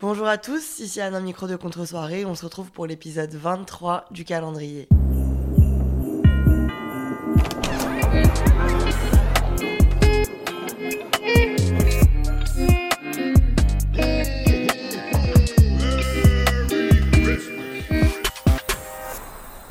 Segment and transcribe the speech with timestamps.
[0.00, 2.24] Bonjour à tous, ici Anna Micro de Contre-soirée.
[2.24, 4.86] On se retrouve pour l'épisode 23 du calendrier.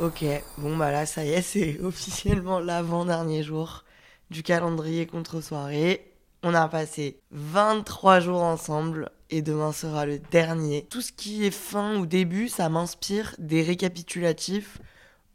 [0.02, 0.26] Ok,
[0.58, 3.86] bon bah là ça y est, c'est officiellement l'avant-dernier jour
[4.30, 6.17] du calendrier contre-soirée.
[6.50, 10.88] On a passé 23 jours ensemble et demain sera le dernier.
[10.90, 14.78] Tout ce qui est fin ou début, ça m'inspire des récapitulatifs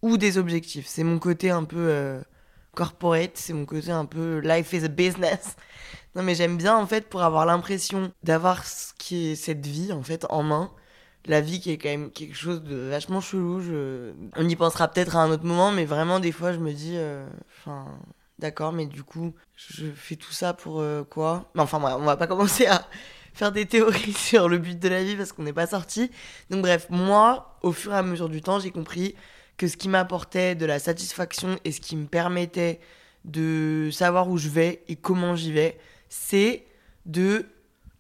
[0.01, 0.87] ou des objectifs.
[0.87, 2.23] C'est mon côté un peu euh,
[2.75, 5.57] corporate, c'est mon côté un peu life is a business.
[6.15, 9.93] Non mais j'aime bien en fait pour avoir l'impression d'avoir ce qui est cette vie
[9.93, 10.71] en fait en main
[11.27, 13.63] la vie qui est quand même quelque chose de vachement chelou.
[14.37, 16.95] On y pensera peut-être à un autre moment, mais vraiment, des fois, je me dis,
[16.97, 17.27] euh,
[17.59, 17.87] enfin,
[18.43, 21.51] d'accord, mais du coup, je fais tout ça pour euh, quoi?
[21.57, 22.87] Enfin, bref, on va pas commencer à
[23.33, 26.11] faire des théories sur le but de la vie parce qu'on n'est pas sorti.
[26.51, 29.15] Donc, bref, moi, au fur et à mesure du temps, j'ai compris
[29.57, 32.81] que ce qui m'apportait de la satisfaction et ce qui me permettait
[33.25, 36.67] de savoir où je vais et comment j'y vais, c'est
[37.07, 37.47] de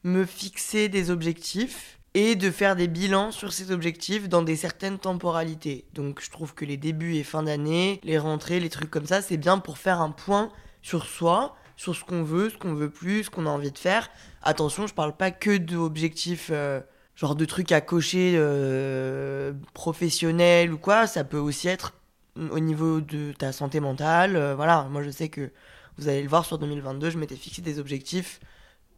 [0.02, 4.98] me fixer des objectifs et de faire des bilans sur ces objectifs dans des certaines
[4.98, 5.86] temporalités.
[5.94, 9.22] Donc je trouve que les débuts et fins d'année, les rentrées, les trucs comme ça,
[9.22, 10.50] c'est bien pour faire un point
[10.82, 13.78] sur soi, sur ce qu'on veut, ce qu'on veut plus, ce qu'on a envie de
[13.78, 14.10] faire.
[14.42, 16.80] Attention, je parle pas que d'objectifs euh,
[17.14, 21.94] genre de trucs à cocher euh, professionnels ou quoi, ça peut aussi être
[22.36, 25.50] au niveau de ta santé mentale, euh, voilà, moi je sais que
[25.98, 28.40] vous allez le voir sur 2022, je m'étais fixé des objectifs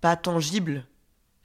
[0.01, 0.85] pas tangibles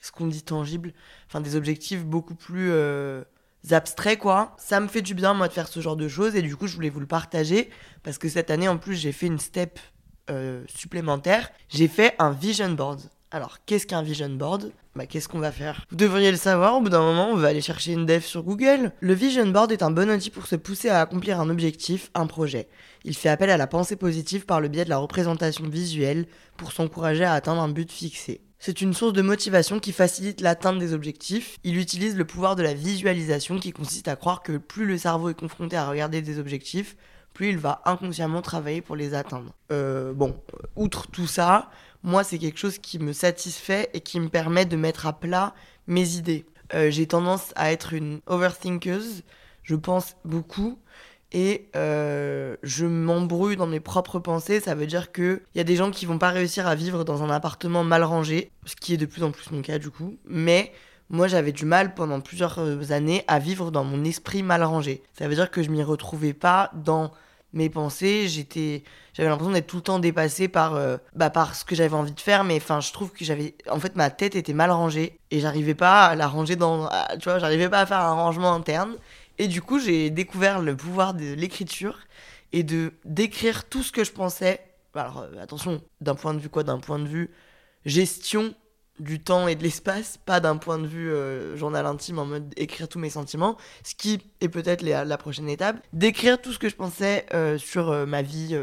[0.02, 0.94] ce qu'on dit tangible,
[1.28, 3.24] enfin des objectifs beaucoup plus euh,
[3.72, 4.56] abstraits quoi.
[4.58, 6.68] Ça me fait du bien moi de faire ce genre de choses et du coup
[6.68, 7.70] je voulais vous le partager
[8.04, 9.80] parce que cette année en plus j'ai fait une step
[10.30, 11.52] euh, supplémentaire.
[11.70, 13.02] J'ai fait un vision board.
[13.32, 14.72] Alors qu'est-ce qu'un vision board?
[14.96, 15.86] Bah, qu'est-ce qu'on va faire?
[15.92, 18.44] Vous devriez le savoir, au bout d'un moment, on va aller chercher une dev sur
[18.44, 18.92] Google.
[19.00, 22.26] Le Vision Board est un bon outil pour se pousser à accomplir un objectif, un
[22.26, 22.68] projet.
[23.06, 26.26] Il fait appel à la pensée positive par le biais de la représentation visuelle
[26.58, 28.42] pour s'encourager à atteindre un but fixé.
[28.62, 31.58] C'est une source de motivation qui facilite l'atteinte des objectifs.
[31.64, 35.30] Il utilise le pouvoir de la visualisation qui consiste à croire que plus le cerveau
[35.30, 36.98] est confronté à regarder des objectifs,
[37.34, 39.54] plus il va inconsciemment travailler pour les atteindre.
[39.72, 40.36] Euh, bon,
[40.76, 41.72] outre tout ça,
[42.04, 45.56] moi c'est quelque chose qui me satisfait et qui me permet de mettre à plat
[45.88, 46.46] mes idées.
[46.74, 49.00] Euh, j'ai tendance à être une overthinker,
[49.64, 50.78] je pense beaucoup
[51.32, 54.60] et euh, je m'embrouille dans mes propres pensées.
[54.60, 57.24] Ça veut dire qu'il y a des gens qui vont pas réussir à vivre dans
[57.24, 60.18] un appartement mal rangé, ce qui est de plus en plus mon cas du coup.
[60.26, 60.72] Mais
[61.10, 65.02] moi, j'avais du mal pendant plusieurs euh, années à vivre dans mon esprit mal rangé.
[65.18, 67.12] Ça veut dire que je m'y retrouvais pas dans
[67.52, 68.28] mes pensées.
[68.28, 71.96] J'étais, j'avais l'impression d'être tout le temps dépassée par, euh, bah, par ce que j'avais
[71.96, 72.44] envie de faire.
[72.44, 75.74] Mais enfin, je trouve que j'avais, en fait, ma tête était mal rangée et j'arrivais
[75.74, 76.88] pas à la ranger dans,
[77.20, 78.96] tu vois, j'arrivais pas à faire un rangement interne.
[79.40, 81.98] Et du coup, j'ai découvert le pouvoir de l'écriture
[82.52, 84.60] et de d'écrire tout ce que je pensais.
[84.94, 86.64] Alors euh, attention, d'un point de vue quoi?
[86.64, 87.32] D'un point de vue
[87.86, 88.54] gestion
[89.00, 92.54] du temps et de l'espace, pas d'un point de vue euh, journal intime en mode
[92.58, 93.56] écrire tous mes sentiments,
[93.86, 98.06] ce qui est peut-être la prochaine étape, d'écrire tout ce que je pensais euh, sur
[98.06, 98.60] ma vie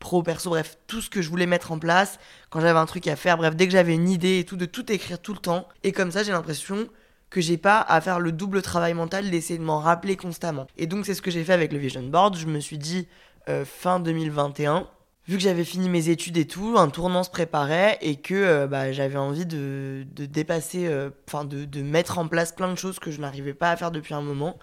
[0.00, 2.18] pro, perso, bref, tout ce que je voulais mettre en place,
[2.50, 4.66] quand j'avais un truc à faire, bref, dès que j'avais une idée et tout, de
[4.66, 5.68] tout écrire tout le temps.
[5.84, 6.88] Et comme ça, j'ai l'impression
[7.30, 10.66] que j'ai pas à faire le double travail mental d'essayer de m'en rappeler constamment.
[10.76, 12.36] Et donc c'est ce que j'ai fait avec le Vision Board.
[12.36, 13.08] Je me suis dit
[13.48, 14.88] euh, fin 2021,
[15.26, 18.66] vu que j'avais fini mes études et tout, un tournant se préparait et que euh,
[18.66, 22.98] bah, j'avais envie de, dépasser, euh, enfin de, de, mettre en place plein de choses
[22.98, 24.58] que je n'arrivais pas à faire depuis un moment.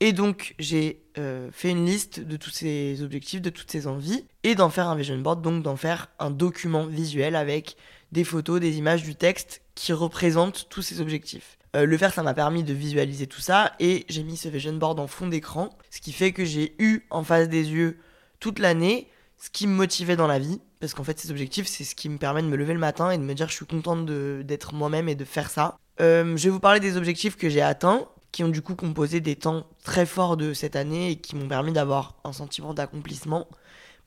[0.00, 1.02] Et donc j'ai
[1.50, 4.94] fait une liste de tous ces objectifs, de toutes ces envies, et d'en faire un
[4.94, 7.76] vision board, donc d'en faire un document visuel avec
[8.12, 11.57] des photos, des images, du texte qui représentent tous ces objectifs.
[11.76, 14.72] Euh, le faire, ça m'a permis de visualiser tout ça et j'ai mis ce vision
[14.74, 17.98] board en fond d'écran, ce qui fait que j'ai eu en face des yeux
[18.40, 21.84] toute l'année ce qui me motivait dans la vie, parce qu'en fait ces objectifs, c'est
[21.84, 23.66] ce qui me permet de me lever le matin et de me dire je suis
[23.66, 25.78] contente d'être moi-même et de faire ça.
[26.00, 29.20] Euh, je vais vous parler des objectifs que j'ai atteints, qui ont du coup composé
[29.20, 33.48] des temps très forts de cette année et qui m'ont permis d'avoir un sentiment d'accomplissement,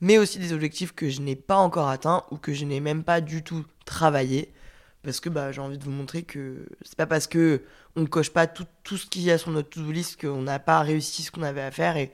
[0.00, 3.04] mais aussi des objectifs que je n'ai pas encore atteints ou que je n'ai même
[3.04, 4.52] pas du tout travaillé
[5.02, 7.62] parce que bah, j'ai envie de vous montrer que c'est pas parce que
[7.96, 10.58] on coche pas tout, tout ce qu'il y a sur notre to-do list qu'on n'a
[10.58, 12.12] pas réussi ce qu'on avait à faire et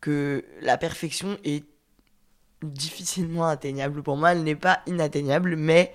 [0.00, 1.64] que la perfection est
[2.62, 4.02] difficilement atteignable.
[4.02, 5.92] Pour moi, elle n'est pas inatteignable, mais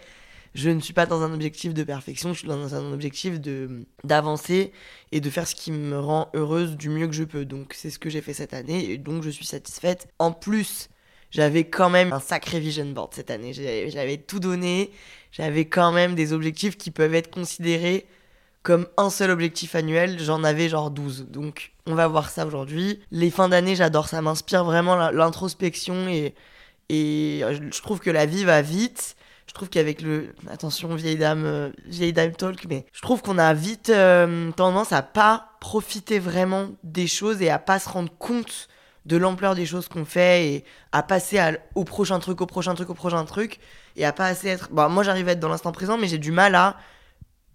[0.54, 3.40] je ne suis pas dans un objectif de perfection, je suis dans un objectif
[4.04, 4.74] d'avancer
[5.12, 7.46] et de faire ce qui me rend heureuse du mieux que je peux.
[7.46, 10.10] Donc c'est ce que j'ai fait cette année et donc je suis satisfaite.
[10.20, 10.90] En plus,
[11.32, 13.54] j'avais quand même un sacré vision board cette année.
[13.54, 14.92] J'avais tout donné,
[15.32, 18.06] j'avais quand même des objectifs qui peuvent être considérés
[18.64, 21.28] comme un seul objectif annuel, j'en avais genre 12.
[21.30, 23.02] Donc on va voir ça aujourd'hui.
[23.12, 26.36] Les fins d'année, j'adore, ça m'inspire vraiment l'introspection et,
[26.90, 29.16] et je trouve que la vie va vite.
[29.48, 30.34] Je trouve qu'avec le.
[30.50, 34.94] Attention, vieille dame, euh, vieille dame talk, mais je trouve qu'on a vite euh, tendance
[34.94, 38.70] à pas profiter vraiment des choses et à pas se rendre compte
[39.06, 41.40] de l'ampleur des choses qu'on fait et à passer
[41.76, 43.60] au prochain truc, au prochain truc, au prochain truc
[43.96, 44.70] et à pas assez être.
[44.72, 46.78] Bon, moi j'arrive à être dans l'instant présent, mais j'ai du mal à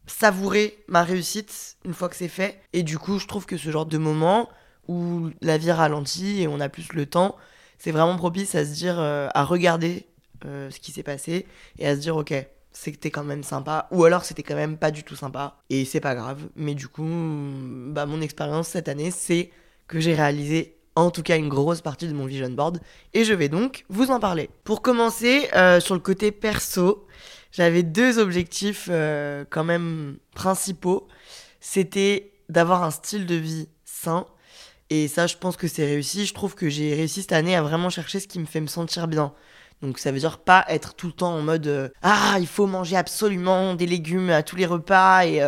[0.06, 2.60] savourer ma réussite une fois que c'est fait.
[2.72, 4.48] Et du coup, je trouve que ce genre de moment
[4.88, 7.36] où la vie ralentit et on a plus le temps,
[7.78, 10.06] c'est vraiment propice à se dire, euh, à regarder
[10.44, 11.46] euh, ce qui s'est passé
[11.78, 12.34] et à se dire, ok,
[12.72, 16.00] c'était quand même sympa, ou alors c'était quand même pas du tout sympa, et c'est
[16.00, 16.48] pas grave.
[16.56, 19.50] Mais du coup, bah, mon expérience cette année, c'est
[19.88, 22.80] que j'ai réalisé en tout cas une grosse partie de mon vision board,
[23.14, 24.50] et je vais donc vous en parler.
[24.64, 27.06] Pour commencer, euh, sur le côté perso,
[27.52, 31.06] j'avais deux objectifs euh, quand même principaux.
[31.60, 34.26] C'était d'avoir un style de vie sain.
[34.88, 36.26] Et ça, je pense que c'est réussi.
[36.26, 38.66] Je trouve que j'ai réussi cette année à vraiment chercher ce qui me fait me
[38.66, 39.32] sentir bien.
[39.82, 42.66] Donc ça veut dire pas être tout le temps en mode euh, ah il faut
[42.66, 45.42] manger absolument des légumes à tous les repas et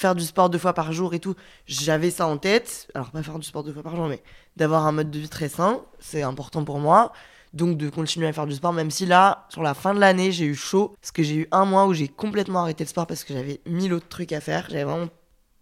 [0.00, 1.34] faire du sport deux fois par jour et tout.
[1.66, 2.88] J'avais ça en tête.
[2.94, 4.22] Alors, pas faire du sport deux fois par jour, mais
[4.56, 5.82] d'avoir un mode de vie très sain.
[5.98, 7.12] C'est important pour moi.
[7.52, 10.32] Donc, de continuer à faire du sport, même si là, sur la fin de l'année,
[10.32, 10.94] j'ai eu chaud.
[11.00, 13.60] Parce que j'ai eu un mois où j'ai complètement arrêté le sport parce que j'avais
[13.66, 14.66] mille autres trucs à faire.
[14.70, 15.08] J'avais vraiment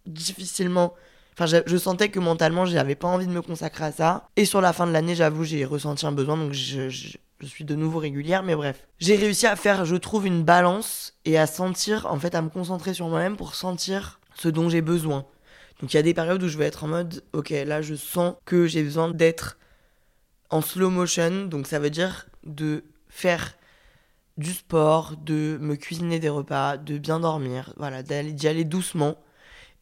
[0.06, 0.94] difficilement.
[1.38, 4.28] Enfin, je, sentais que mentalement, j'avais pas envie de me consacrer à ça.
[4.36, 6.36] Et sur la fin de l'année, j'avoue, j'ai ressenti un besoin.
[6.36, 8.86] Donc, je, je suis de nouveau régulière, mais bref.
[8.98, 12.48] J'ai réussi à faire, je trouve, une balance et à sentir, en fait, à me
[12.48, 15.26] concentrer sur moi-même pour sentir ce dont j'ai besoin.
[15.80, 17.94] Donc il y a des périodes où je vais être en mode, ok, là je
[17.94, 19.58] sens que j'ai besoin d'être
[20.50, 23.54] en slow motion, donc ça veut dire de faire
[24.36, 29.18] du sport, de me cuisiner des repas, de bien dormir, voilà, d'y aller doucement.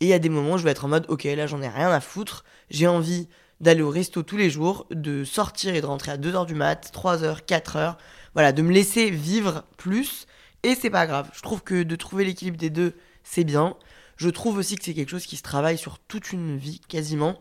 [0.01, 1.63] Et il y a des moments où je vais être en mode, ok, là j'en
[1.63, 3.29] ai rien à foutre, j'ai envie
[3.61, 6.91] d'aller au resto tous les jours, de sortir et de rentrer à 2h du mat,
[6.95, 7.97] 3h, 4h,
[8.35, 10.27] voilà, de me laisser vivre plus,
[10.63, 11.31] et c'est pas grave.
[11.33, 12.95] Je trouve que de trouver l'équilibre des deux,
[13.25, 13.77] c'est bien.
[14.17, 17.39] Je trouve aussi que c'est quelque chose qui se travaille sur toute une vie quasiment,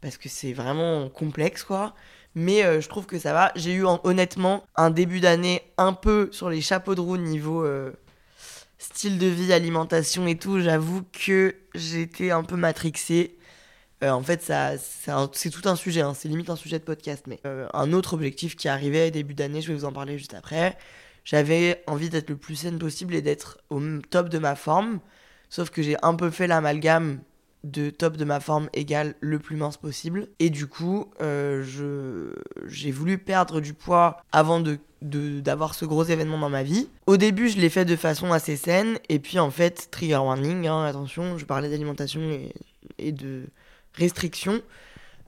[0.00, 1.94] parce que c'est vraiment complexe quoi.
[2.34, 3.52] Mais euh, je trouve que ça va.
[3.56, 7.92] J'ai eu honnêtement un début d'année un peu sur les chapeaux de roue niveau euh,
[8.78, 10.60] style de vie, alimentation et tout.
[10.60, 13.36] J'avoue que j'étais un peu matrixée.
[14.04, 14.74] Euh, en fait, ça,
[15.32, 16.14] c'est tout un sujet, hein.
[16.14, 17.24] c'est limite un sujet de podcast.
[17.26, 17.40] Mais
[17.74, 20.78] un autre objectif qui arrivait début d'année, je vais vous en parler juste après.
[21.24, 25.00] J'avais envie d'être le plus saine possible et d'être au top de ma forme.
[25.50, 27.20] Sauf que j'ai un peu fait l'amalgame
[27.64, 30.28] de top de ma forme égale le plus mince possible.
[30.38, 31.64] Et du coup, euh,
[32.66, 36.88] j'ai voulu perdre du poids avant de, d'avoir ce gros événement dans ma vie.
[37.06, 38.98] Au début, je l'ai fait de façon assez saine.
[39.08, 42.52] Et puis en fait, trigger warning, hein, attention, je parlais d'alimentation et,
[42.98, 43.44] et de
[43.94, 44.62] restriction.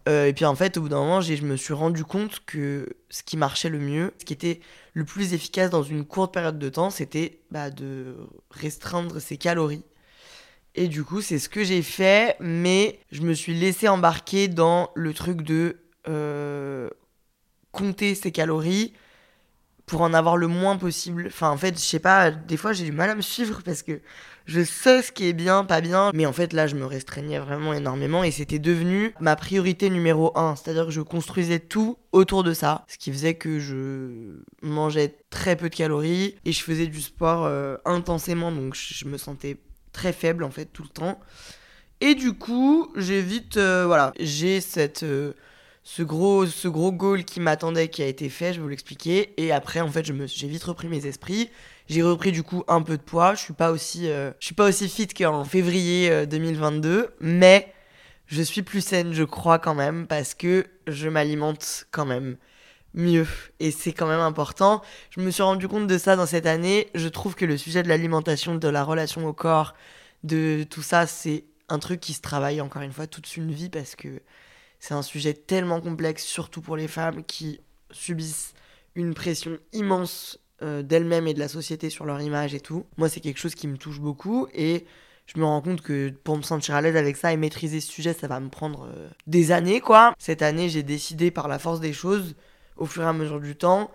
[0.08, 2.88] Euh, et puis en fait, au bout d'un moment, je me suis rendu compte que
[3.10, 4.60] ce qui marchait le mieux, ce qui était
[4.94, 8.16] le plus efficace dans une courte période de temps, c'était bah, de
[8.50, 9.82] restreindre ses calories
[10.80, 14.90] et du coup, c'est ce que j'ai fait, mais je me suis laissé embarquer dans
[14.94, 15.76] le truc de
[16.08, 16.88] euh,
[17.70, 18.94] compter ses calories
[19.84, 21.26] pour en avoir le moins possible.
[21.26, 23.82] Enfin, en fait, je sais pas, des fois j'ai du mal à me suivre parce
[23.82, 24.00] que
[24.46, 27.38] je sais ce qui est bien, pas bien, mais en fait là, je me restreignais
[27.38, 30.56] vraiment énormément et c'était devenu ma priorité numéro un.
[30.56, 35.56] C'est-à-dire que je construisais tout autour de ça, ce qui faisait que je mangeais très
[35.56, 39.58] peu de calories et je faisais du sport euh, intensément, donc je me sentais
[39.92, 41.20] très faible en fait tout le temps.
[42.00, 45.34] Et du coup, j'ai vite, euh, voilà, j'ai cette, euh,
[45.84, 49.34] ce gros, ce gros goal qui m'attendait, qui a été fait, je vais vous l'expliquer.
[49.36, 51.50] Et après, en fait, je me, j'ai vite repris mes esprits.
[51.88, 53.34] J'ai repris du coup un peu de poids.
[53.34, 57.72] Je suis pas aussi, euh, je suis pas aussi fit qu'en février 2022, mais
[58.26, 62.36] je suis plus saine, je crois quand même, parce que je m'alimente quand même
[62.94, 63.26] mieux.
[63.60, 64.82] Et c'est quand même important.
[65.10, 66.88] Je me suis rendu compte de ça dans cette année.
[66.94, 69.74] Je trouve que le sujet de l'alimentation, de la relation au corps,
[70.24, 73.70] de tout ça, c'est un truc qui se travaille encore une fois toute une vie
[73.70, 74.20] parce que
[74.80, 78.54] c'est un sujet tellement complexe, surtout pour les femmes qui subissent
[78.94, 82.86] une pression immense euh, d'elles-mêmes et de la société sur leur image et tout.
[82.96, 84.84] Moi, c'est quelque chose qui me touche beaucoup et
[85.26, 87.90] je me rends compte que pour me sentir à l'aise avec ça et maîtriser ce
[87.90, 90.12] sujet, ça va me prendre euh, des années, quoi.
[90.18, 92.34] Cette année, j'ai décidé par la force des choses,
[92.80, 93.90] au fur et à mesure du temps,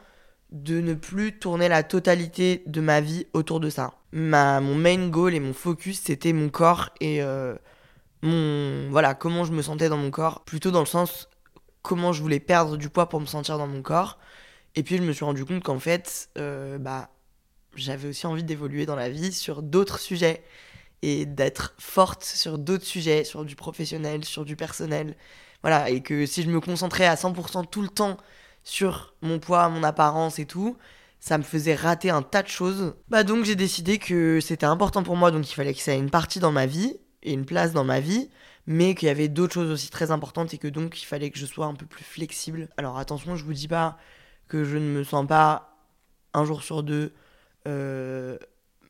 [0.52, 3.96] de ne plus tourner la totalité de ma vie autour de ça.
[4.14, 7.56] Ma, mon main goal et mon focus, c'était mon corps et euh,
[8.22, 11.28] mon voilà comment je me sentais dans mon corps, plutôt dans le sens
[11.82, 14.18] comment je voulais perdre du poids pour me sentir dans mon corps.
[14.76, 17.10] Et puis je me suis rendu compte qu'en fait, euh, bah,
[17.76, 20.44] j'avais aussi envie d'évoluer dans la vie sur d'autres sujets
[21.02, 25.16] et d'être forte sur d'autres sujets, sur du professionnel, sur du personnel.
[25.62, 28.18] Voilà, et que si je me concentrais à 100% tout le temps
[28.66, 30.76] sur mon poids, mon apparence et tout,
[31.22, 32.96] ça me faisait rater un tas de choses.
[33.08, 36.00] Bah donc j'ai décidé que c'était important pour moi, donc il fallait que ça ait
[36.00, 38.30] une partie dans ma vie et une place dans ma vie,
[38.68, 41.40] mais qu'il y avait d'autres choses aussi très importantes et que donc il fallait que
[41.40, 42.68] je sois un peu plus flexible.
[42.76, 43.98] Alors attention, je vous dis pas
[44.48, 45.78] que je ne me sens pas
[46.34, 47.14] un jour sur deux
[47.68, 48.38] euh,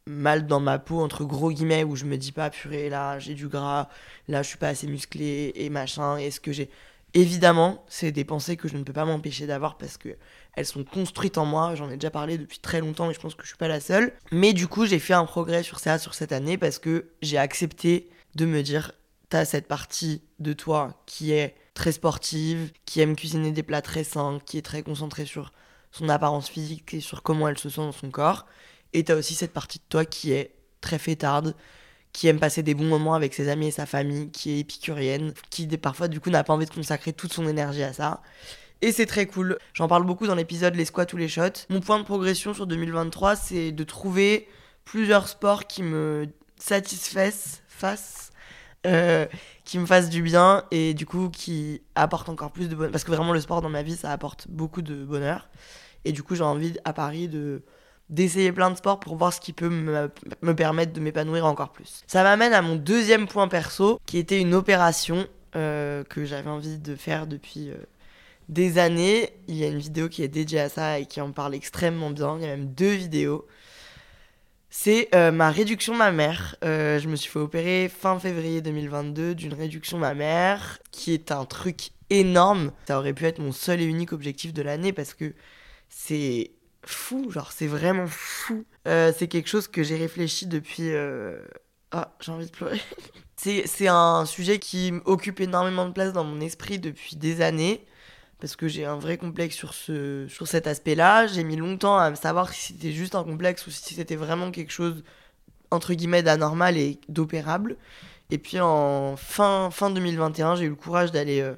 [0.08, 3.34] mal dans ma peau, entre gros guillemets, où je me dis pas, purée, là, j'ai
[3.34, 3.90] du gras,
[4.28, 6.70] là, je suis pas assez musclé, et machin, est-ce que j'ai.
[7.16, 10.18] Évidemment, c'est des pensées que je ne peux pas m'empêcher d'avoir parce que
[10.54, 11.74] elles sont construites en moi.
[11.74, 13.80] J'en ai déjà parlé depuis très longtemps et je pense que je suis pas la
[13.80, 14.12] seule.
[14.34, 17.38] Mais du coup, j'ai fait un progrès sur ça sur cette année parce que j'ai
[17.38, 18.92] accepté de me dire
[19.30, 24.04] t'as cette partie de toi qui est très sportive, qui aime cuisiner des plats très
[24.04, 25.54] sains, qui est très concentrée sur
[25.92, 28.46] son apparence physique et sur comment elle se sent dans son corps.
[28.92, 31.56] Et t'as aussi cette partie de toi qui est très fêtarde,
[32.16, 35.34] qui aime passer des bons moments avec ses amis et sa famille, qui est épicurienne,
[35.50, 38.22] qui parfois du coup n'a pas envie de consacrer toute son énergie à ça.
[38.82, 39.58] Et c'est très cool.
[39.74, 41.66] J'en parle beaucoup dans l'épisode Les squats ou les shots.
[41.70, 44.48] Mon point de progression sur 2023, c'est de trouver
[44.86, 48.32] plusieurs sports qui me satisfassent, fassent,
[48.88, 49.26] euh,
[49.66, 52.92] qui me fassent du bien et du coup qui apportent encore plus de bonheur.
[52.94, 55.50] Parce que vraiment, le sport dans ma vie, ça apporte beaucoup de bonheur.
[56.06, 57.64] Et du coup, j'ai envie à Paris de
[58.10, 61.72] d'essayer plein de sports pour voir ce qui peut me, me permettre de m'épanouir encore
[61.72, 62.04] plus.
[62.08, 66.78] Ça m'amène à mon deuxième point perso, qui était une opération euh, que j'avais envie
[66.80, 67.78] de faire depuis euh,
[68.50, 69.30] des années.
[69.48, 72.10] Il y a une vidéo qui est dédiée à ça et qui en parle extrêmement
[72.10, 72.36] bien.
[72.38, 73.48] Il y a même deux vidéos.
[74.70, 76.58] C'est euh, ma réduction mammaire.
[76.62, 81.92] je me suis fait opérer fin février 2022 d'une réduction mammaire, qui est un truc
[82.10, 82.74] énorme.
[82.86, 85.34] Ça aurait pu être mon seul et unique objectif de l'année parce que
[85.88, 86.52] c'est
[86.86, 88.66] fou, genre c'est vraiment fou.
[88.88, 90.94] Euh, c'est quelque chose que j'ai réfléchi depuis...
[90.94, 91.40] Euh,
[91.92, 92.82] ah, j'ai envie de pleurer.
[93.38, 97.86] c'est un sujet qui occupe énormément de place dans mon esprit depuis des années,
[98.40, 101.28] parce que j'ai un vrai complexe sur, ce, sur cet aspect-là.
[101.28, 104.72] J'ai mis longtemps à savoir si c'était juste un complexe ou si c'était vraiment quelque
[104.72, 105.04] chose,
[105.72, 107.78] entre guillemets, d'anormal et d'opérable.
[108.32, 111.42] Et puis en fin, fin 2021, j'ai eu le courage d'aller...
[111.42, 111.56] Euh,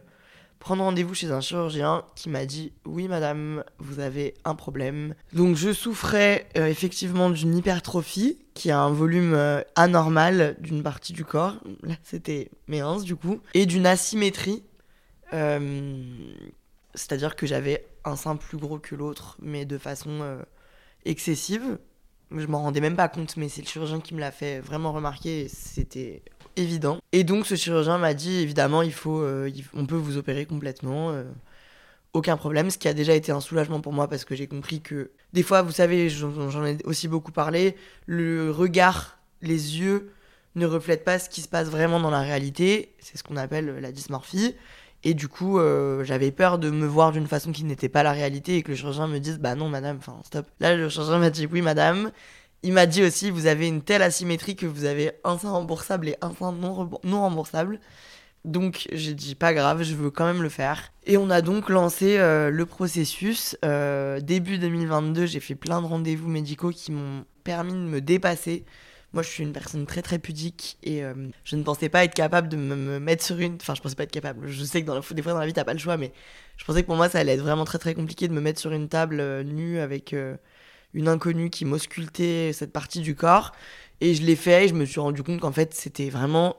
[0.59, 5.15] prendre rendez-vous chez un chirurgien qui m'a dit oui madame vous avez un problème.
[5.33, 11.13] Donc je souffrais euh, effectivement d'une hypertrophie qui a un volume euh, anormal d'une partie
[11.13, 11.55] du corps.
[11.83, 13.39] Là c'était mes du coup.
[13.53, 14.63] Et d'une asymétrie
[15.33, 16.03] euh,
[16.93, 20.37] c'est-à-dire que j'avais un sein plus gros que l'autre mais de façon
[21.05, 21.77] excessive.
[22.31, 24.91] Je m'en rendais même pas compte mais c'est le chirurgien qui me l'a fait vraiment
[24.91, 26.23] remarquer c'était
[27.11, 31.11] Et donc ce chirurgien m'a dit évidemment il faut, euh, on peut vous opérer complètement,
[31.11, 31.23] euh,
[32.13, 32.69] aucun problème.
[32.69, 35.43] Ce qui a déjà été un soulagement pour moi parce que j'ai compris que des
[35.43, 37.75] fois, vous savez, j'en ai aussi beaucoup parlé,
[38.07, 40.11] le regard, les yeux
[40.55, 42.95] ne reflètent pas ce qui se passe vraiment dans la réalité.
[42.99, 44.55] C'est ce qu'on appelle la dysmorphie.
[45.03, 48.11] Et du coup, euh, j'avais peur de me voir d'une façon qui n'était pas la
[48.11, 50.47] réalité et que le chirurgien me dise Bah non, madame, enfin, stop.
[50.59, 52.11] Là, le chirurgien m'a dit Oui, madame,
[52.63, 56.09] il m'a dit aussi, vous avez une telle asymétrie que vous avez un sein remboursable
[56.09, 57.79] et un sein non, remboursable.
[58.45, 60.91] Donc j'ai dit pas grave, je veux quand même le faire.
[61.05, 63.57] Et on a donc lancé euh, le processus.
[63.65, 68.65] Euh, début 2022, j'ai fait plein de rendez-vous médicaux qui m'ont permis de me dépasser.
[69.13, 72.13] Moi, je suis une personne très très pudique et euh, je ne pensais pas être
[72.13, 73.55] capable de me, mettre sur une.
[73.55, 74.47] Enfin, je pensais pas être capable.
[74.47, 76.11] Je sais que des fois dans la vie, t'as pas le choix, mais
[76.57, 78.59] je pensais que pour moi, ça allait être vraiment très très compliqué de me mettre
[78.59, 80.13] sur une table nue avec
[80.97, 83.53] une inconnue qui m'auscultait cette partie du corps.
[84.01, 86.57] Et je l'ai fait et je me suis rendu compte qu'en fait, c'était vraiment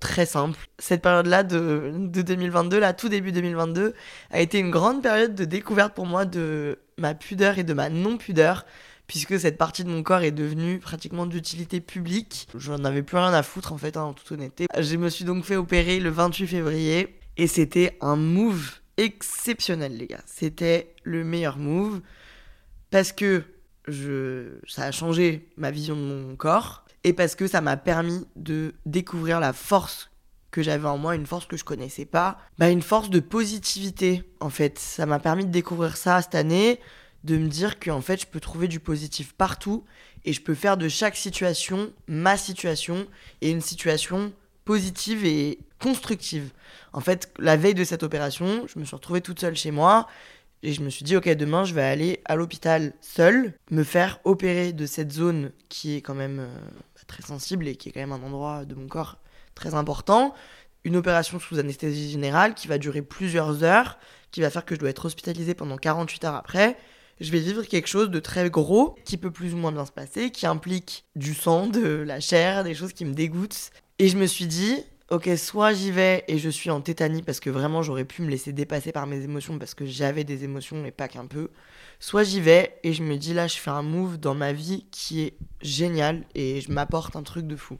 [0.00, 0.58] très simple.
[0.78, 3.94] Cette période-là de, de 2022, là, tout début 2022,
[4.30, 7.88] a été une grande période de découverte pour moi de ma pudeur et de ma
[7.88, 8.66] non-pudeur,
[9.06, 12.48] puisque cette partie de mon corps est devenue pratiquement d'utilité publique.
[12.56, 14.66] Je n'en avais plus rien à foutre, en fait, hein, en toute honnêteté.
[14.76, 20.08] Je me suis donc fait opérer le 28 février, et c'était un move exceptionnel, les
[20.08, 20.22] gars.
[20.26, 22.00] C'était le meilleur move,
[22.90, 23.44] parce que
[23.86, 28.26] je, ça a changé ma vision de mon corps et parce que ça m'a permis
[28.36, 30.10] de découvrir la force
[30.50, 34.24] que j'avais en moi, une force que je connaissais pas, bah une force de positivité
[34.40, 34.78] en fait.
[34.78, 36.80] Ça m'a permis de découvrir ça cette année,
[37.24, 39.84] de me dire qu'en fait, je peux trouver du positif partout
[40.24, 43.06] et je peux faire de chaque situation ma situation
[43.40, 44.32] et une situation
[44.64, 46.50] positive et constructive.
[46.92, 50.08] En fait, la veille de cette opération, je me suis retrouvée toute seule chez moi
[50.66, 54.18] et je me suis dit, ok, demain, je vais aller à l'hôpital seule, me faire
[54.24, 56.58] opérer de cette zone qui est quand même euh,
[57.06, 59.18] très sensible et qui est quand même un endroit de mon corps
[59.54, 60.34] très important.
[60.82, 63.96] Une opération sous anesthésie générale qui va durer plusieurs heures,
[64.32, 66.76] qui va faire que je dois être hospitalisée pendant 48 heures après
[67.20, 69.92] je vais vivre quelque chose de très gros qui peut plus ou moins bien se
[69.92, 73.70] passer, qui implique du sang, de la chair, des choses qui me dégoûtent.
[73.98, 77.40] Et je me suis dit, ok, soit j'y vais et je suis en tétanie parce
[77.40, 80.84] que vraiment j'aurais pu me laisser dépasser par mes émotions parce que j'avais des émotions
[80.84, 81.50] et pas qu'un peu.
[82.00, 84.86] Soit j'y vais et je me dis là, je fais un move dans ma vie
[84.90, 87.78] qui est génial et je m'apporte un truc de fou.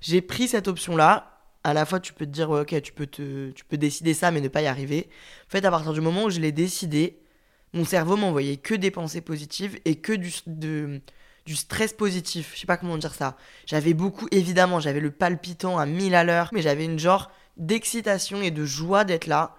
[0.00, 1.34] J'ai pris cette option là.
[1.64, 4.30] À la fois, tu peux te dire, ok, tu peux, te, tu peux décider ça,
[4.30, 5.08] mais ne pas y arriver.
[5.48, 7.18] En fait, à partir du moment où je l'ai décidé,
[7.72, 10.32] mon cerveau m'envoyait que des pensées positives et que du,
[11.48, 12.52] du stress positif.
[12.54, 13.34] Je sais pas comment dire ça.
[13.64, 18.42] J'avais beaucoup, évidemment, j'avais le palpitant à 1000 à l'heure, mais j'avais une genre d'excitation
[18.42, 19.56] et de joie d'être là.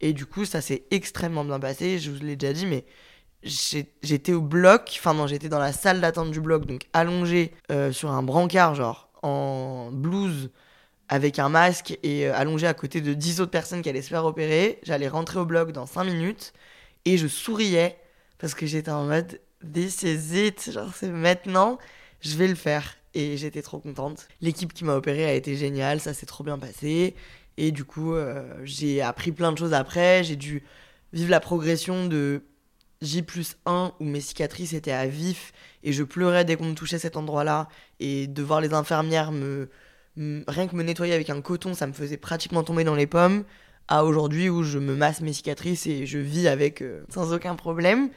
[0.00, 1.98] Et du coup, ça s'est extrêmement bien passé.
[1.98, 2.84] Je vous l'ai déjà dit, mais
[3.42, 7.90] j'étais au bloc, enfin non, j'étais dans la salle d'attente du bloc, donc allongé euh,
[7.90, 10.50] sur un brancard, genre en blouse
[11.08, 14.10] avec un masque et euh, allongé à côté de 10 autres personnes qui allaient se
[14.10, 14.78] faire opérer.
[14.84, 16.52] J'allais rentrer au bloc dans 5 minutes.
[17.04, 17.98] Et je souriais
[18.38, 19.40] parce que j'étais en mode
[19.72, 21.78] This is genre c'est maintenant,
[22.20, 22.96] je vais le faire.
[23.14, 24.28] Et j'étais trop contente.
[24.42, 27.14] L'équipe qui m'a opéré a été géniale, ça s'est trop bien passé.
[27.56, 30.22] Et du coup, euh, j'ai appris plein de choses après.
[30.22, 30.62] J'ai dû
[31.14, 32.42] vivre la progression de
[33.00, 36.74] J plus 1 où mes cicatrices étaient à vif et je pleurais dès qu'on me
[36.74, 37.70] touchait cet endroit-là.
[38.00, 39.70] Et de voir les infirmières me,
[40.16, 43.44] Rien que me nettoyer avec un coton, ça me faisait pratiquement tomber dans les pommes
[43.86, 47.54] à aujourd'hui où je me masse mes cicatrices et je vis avec euh, sans aucun
[47.54, 48.08] problème.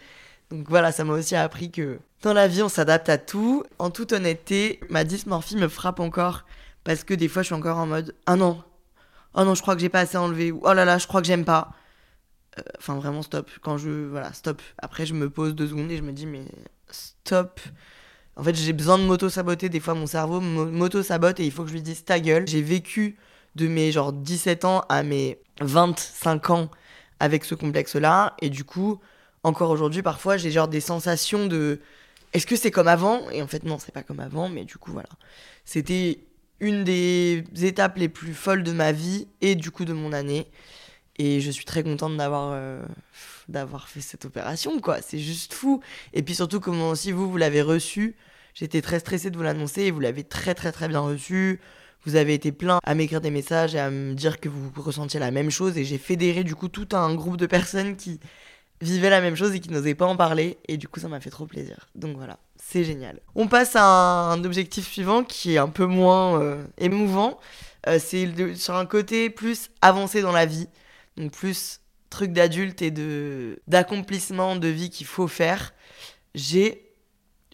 [0.52, 3.64] Donc voilà, ça m'a aussi appris que dans la vie, on s'adapte à tout.
[3.78, 6.46] En toute honnêteté, ma dysmorphie me frappe encore
[6.84, 8.62] parce que des fois, je suis encore en mode Ah non,
[9.36, 11.22] oh non, je crois que j'ai pas assez enlevé ou Oh là là, je crois
[11.22, 11.72] que j'aime pas.
[12.58, 13.50] Euh, enfin, vraiment, stop.
[13.62, 14.08] Quand je.
[14.08, 14.62] Voilà, stop.
[14.80, 16.46] Après, je me pose deux secondes et je me dis Mais
[16.90, 17.60] stop.
[18.36, 19.70] En fait, j'ai besoin de m'auto-saboter.
[19.70, 22.48] Des fois, mon cerveau m'auto-sabote et il faut que je lui dise ta gueule.
[22.48, 23.18] J'ai vécu
[23.56, 26.70] de mes genre 17 ans à mes 25 ans
[27.20, 28.36] avec ce complexe-là.
[28.42, 29.00] Et du coup,
[29.44, 31.80] encore aujourd'hui, parfois, j'ai genre des sensations de
[32.34, 33.30] est-ce que c'est comme avant?
[33.32, 35.10] Et en fait, non, c'est pas comme avant, mais du coup, voilà.
[35.66, 36.20] C'était
[36.60, 40.48] une des étapes les plus folles de ma vie et du coup de mon année.
[41.18, 42.82] Et je suis très contente d'avoir euh,
[43.50, 45.02] d'avoir fait cette opération, quoi.
[45.02, 45.82] C'est juste fou.
[46.14, 48.16] Et puis surtout, comment aussi vous, vous l'avez reçu.
[48.54, 51.60] J'étais très stressée de vous l'annoncer et vous l'avez très très très bien reçu.
[52.06, 55.20] Vous avez été plein à m'écrire des messages et à me dire que vous ressentiez
[55.20, 58.20] la même chose et j'ai fédéré du coup tout un groupe de personnes qui
[58.82, 61.20] vivaient la même chose et qui n'osaient pas en parler et du coup ça m'a
[61.20, 61.90] fait trop plaisir.
[61.96, 63.20] Donc voilà, c'est génial.
[63.36, 67.40] On passe à un, objectif suivant qui est un peu moins euh, émouvant.
[67.88, 70.68] Euh, c'est sur un côté plus avancé dans la vie,
[71.18, 75.74] donc plus truc d'adulte et de d'accomplissement de vie qu'il faut faire.
[76.36, 76.90] J'ai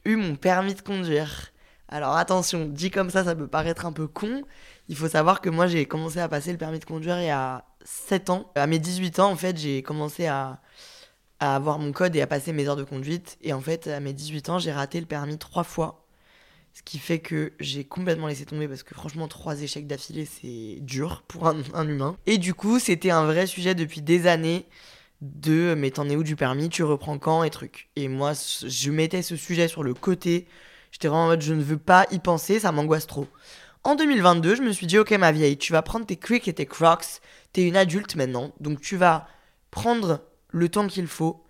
[0.06, 1.52] eu mon permis de conduire.
[1.88, 4.44] Alors attention, dit comme ça, ça peut paraître un peu con.
[4.88, 7.30] Il faut savoir que moi, j'ai commencé à passer le permis de conduire il y
[7.30, 8.52] a 7 ans.
[8.56, 10.60] À mes 18 ans, en fait, j'ai commencé à,
[11.40, 13.38] avoir mon code et à passer mes heures de conduite.
[13.42, 16.06] Et en fait, à mes 18 ans, j'ai raté le permis trois fois.
[16.74, 20.78] Ce qui fait que j'ai complètement laissé tomber parce que franchement, trois échecs d'affilée, c'est
[20.82, 22.18] dur pour un, un, humain.
[22.26, 24.66] Et du coup, c'était un vrai sujet depuis des années
[25.22, 27.44] de mais t'en es où du permis, tu reprends quand?
[27.44, 27.90] et trucs.
[27.96, 30.48] Et moi, je mettais ce sujet sur le côté
[30.96, 33.28] J'étais vraiment en mode, je ne veux pas y penser, ça m'angoisse trop.
[33.84, 36.54] En 2022, je me suis dit, ok, ma vieille, tu vas prendre tes Quick et
[36.54, 37.20] tes Crocs.
[37.52, 39.28] T'es une adulte maintenant, donc tu vas
[39.72, 40.22] prendre
[40.56, 41.44] le temps qu'il faut,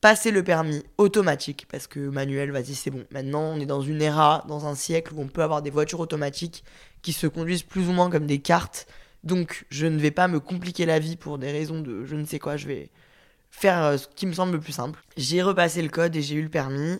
[0.00, 3.04] passer le permis automatique, parce que manuel, vas-y, c'est bon.
[3.10, 6.00] Maintenant, on est dans une era, dans un siècle où on peut avoir des voitures
[6.00, 6.64] automatiques
[7.02, 8.86] qui se conduisent plus ou moins comme des cartes.
[9.24, 12.24] Donc, je ne vais pas me compliquer la vie pour des raisons de je ne
[12.24, 12.56] sais quoi.
[12.56, 12.90] Je vais
[13.50, 14.98] faire euh, ce qui me semble le plus simple.
[15.18, 16.98] J'ai repassé le code et j'ai eu le permis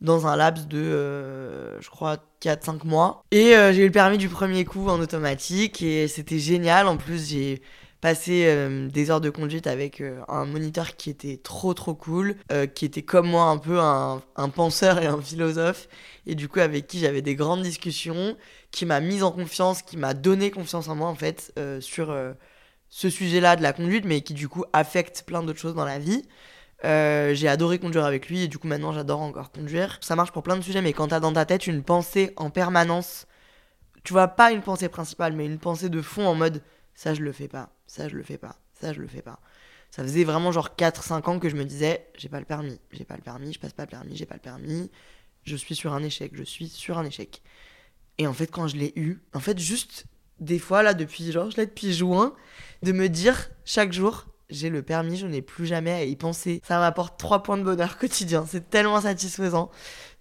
[0.00, 3.24] dans un laps de, euh, je crois, 4-5 mois.
[3.32, 6.86] Et euh, j'ai eu le permis du premier coup en automatique et c'était génial.
[6.86, 7.60] En plus, j'ai
[8.06, 12.36] passé euh, des heures de conduite avec un moniteur qui était trop trop cool,
[12.74, 14.22] qui était comme moi un peu un,
[14.54, 15.88] penseur et un philosophe,
[16.24, 18.36] et du coup avec qui j'avais des grandes discussions,
[18.70, 22.14] qui m'a mise en confiance, qui m'a donné confiance en moi en fait sur
[22.88, 25.98] ce sujet-là de la conduite, mais qui du coup affecte plein d'autres choses dans la
[25.98, 26.22] vie.
[26.84, 29.98] Euh, j'ai adoré conduire avec lui et du coup maintenant j'adore encore conduire.
[30.00, 32.50] Ça marche pour plein de sujets, mais quand t'as dans ta tête une pensée en
[32.50, 33.26] permanence,
[34.04, 36.62] tu vois, pas une pensée principale, mais une pensée de fond en mode
[36.96, 39.38] ça je le fais pas, ça je le fais pas, ça je le fais pas.
[39.92, 43.04] Ça faisait vraiment genre 4-5 ans que je me disais, j'ai pas le permis, j'ai
[43.04, 44.90] pas le permis, je passe pas le permis, j'ai pas le permis,
[45.44, 47.42] je suis sur un échec, je suis sur un échec.
[48.18, 50.06] Et en fait, quand je l'ai eu, en fait, juste
[50.40, 52.34] des fois, là, depuis genre, je l'ai depuis juin,
[52.82, 56.60] de me dire chaque jour, j'ai le permis, je n'ai plus jamais à y penser.
[56.66, 59.70] Ça m'apporte 3 points de bonheur quotidien, c'est tellement satisfaisant.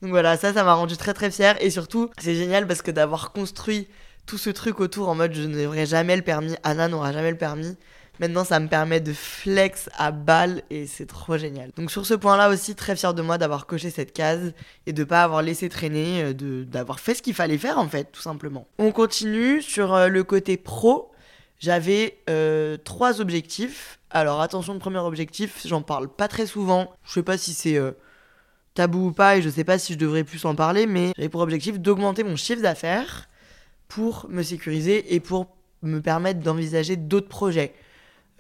[0.02, 1.62] Donc voilà, ça, ça m'a rendu très très fière.
[1.64, 3.88] Et surtout, c'est génial parce que d'avoir construit
[4.26, 7.38] tout ce truc autour en mode je n'aurai jamais le permis, Anna n'aura jamais le
[7.38, 7.78] permis.
[8.20, 11.72] Maintenant, ça me permet de flex à balle et c'est trop génial.
[11.76, 14.54] Donc sur ce point-là aussi, très fier de moi d'avoir coché cette case
[14.86, 18.12] et de pas avoir laissé traîner, euh, d'avoir fait ce qu'il fallait faire en fait,
[18.14, 18.68] tout simplement.
[18.78, 21.12] On continue sur euh, le côté pro.
[21.60, 24.00] J'avais euh, trois objectifs.
[24.12, 26.94] Alors attention, le premier objectif, j'en parle pas très souvent.
[27.04, 27.78] Je sais pas si c'est
[28.76, 31.30] tabou ou pas et je sais pas si je devrais plus en parler, mais j'avais
[31.30, 33.28] pour objectif d'augmenter mon chiffre d'affaires
[33.88, 35.48] pour me sécuriser et pour
[35.82, 37.74] me permettre d'envisager d'autres projets.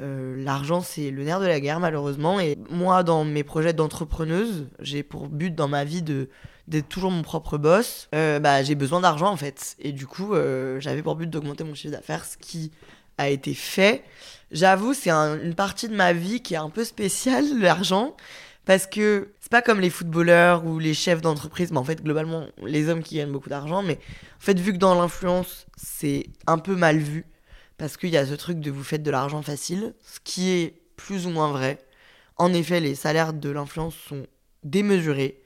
[0.01, 2.39] Euh, l'argent, c'est le nerf de la guerre, malheureusement.
[2.39, 7.21] Et moi, dans mes projets d'entrepreneuse, j'ai pour but dans ma vie d'être toujours mon
[7.21, 8.09] propre boss.
[8.13, 9.75] Euh, bah, j'ai besoin d'argent, en fait.
[9.79, 12.71] Et du coup, euh, j'avais pour but d'augmenter mon chiffre d'affaires, ce qui
[13.17, 14.03] a été fait.
[14.51, 18.15] J'avoue, c'est une partie de ma vie qui est un peu spéciale, l'argent.
[18.65, 22.47] Parce que c'est pas comme les footballeurs ou les chefs d'entreprise, mais en fait, globalement,
[22.63, 23.83] les hommes qui gagnent beaucoup d'argent.
[23.83, 23.99] Mais
[24.37, 27.25] en fait, vu que dans l'influence, c'est un peu mal vu
[27.77, 30.81] parce qu'il y a ce truc de vous faites de l'argent facile, ce qui est
[30.95, 31.79] plus ou moins vrai.
[32.37, 34.25] En effet, les salaires de l'influence sont
[34.63, 35.41] démesurés,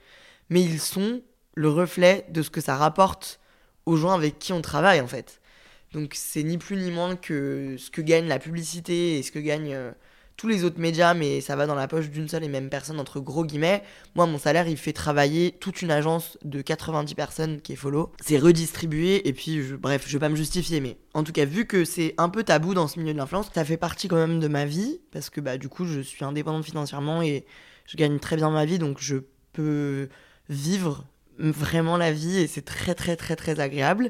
[0.50, 1.22] mais ils sont
[1.56, 3.40] le reflet de ce que ça rapporte
[3.86, 5.42] aux gens avec qui on travaille en fait.
[5.94, 9.40] Donc c'est ni plus ni moins que ce que gagne la publicité et ce que
[9.40, 9.92] gagne euh,
[10.40, 12.98] tous les autres médias, mais ça va dans la poche d'une seule et même personne,
[12.98, 13.84] entre gros guillemets.
[14.16, 18.14] Moi, mon salaire, il fait travailler toute une agence de 90 personnes qui est follow.
[18.24, 21.66] C'est redistribué, et puis, bref, je vais pas me justifier, mais en tout cas, vu
[21.66, 24.40] que c'est un peu tabou dans ce milieu de l'influence, ça fait partie quand même
[24.40, 27.46] de ma vie, parce que bah, du coup, je suis indépendante financièrement et
[27.86, 29.18] je gagne très bien ma vie, donc je
[29.52, 30.08] peux
[30.48, 31.04] vivre
[31.38, 34.08] vraiment la vie et c'est très, très, très, très agréable.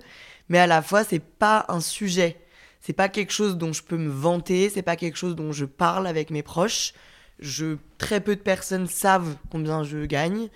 [0.48, 2.38] Mais à la fois, c'est pas un sujet
[2.80, 5.66] c'est pas quelque chose dont je peux me vanter, c'est pas quelque chose dont je
[5.66, 6.94] parle avec mes proches.
[7.40, 10.50] Je, très peu de personnes savent combien je gagne.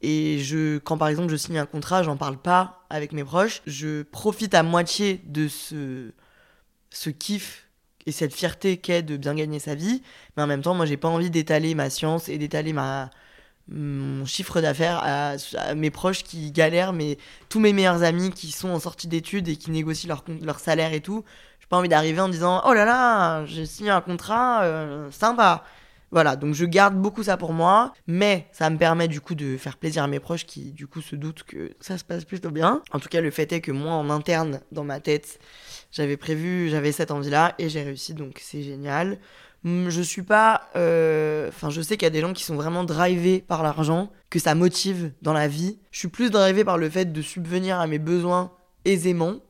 [0.00, 3.62] Et je, quand par exemple je signe un contrat, j'en parle pas avec mes proches.
[3.66, 6.12] Je profite à moitié de ce,
[6.90, 7.68] ce kiff
[8.06, 10.02] et cette fierté qu'est de bien gagner sa vie.
[10.36, 13.10] Mais en même temps, moi, j'ai pas envie d'étaler ma science et d'étaler ma,
[13.68, 15.36] mon chiffre d'affaires à,
[15.74, 19.56] mes proches qui galèrent, mais tous mes meilleurs amis qui sont en sortie d'études et
[19.56, 21.24] qui négocient leur, leur salaire et tout,
[21.68, 25.64] pas envie d'arriver en disant oh là là, j'ai signé un contrat euh, sympa.
[26.10, 29.58] Voilà, donc je garde beaucoup ça pour moi, mais ça me permet du coup de
[29.58, 32.50] faire plaisir à mes proches qui du coup se doutent que ça se passe plutôt
[32.50, 32.82] bien.
[32.92, 35.38] En tout cas, le fait est que moi en interne, dans ma tête,
[35.92, 39.18] j'avais prévu, j'avais cette envie-là et j'ai réussi, donc c'est génial.
[39.66, 40.70] Hum, je suis pas.
[40.76, 44.10] Euh, enfin, je sais qu'il y a des gens qui sont vraiment drivés par l'argent,
[44.30, 45.78] que ça motive dans la vie.
[45.90, 48.52] Je suis plus drivé par le fait de subvenir à mes besoins
[48.86, 49.40] aisément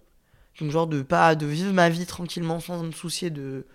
[0.60, 3.66] donc genre de pas de vivre ma vie tranquillement sans me soucier de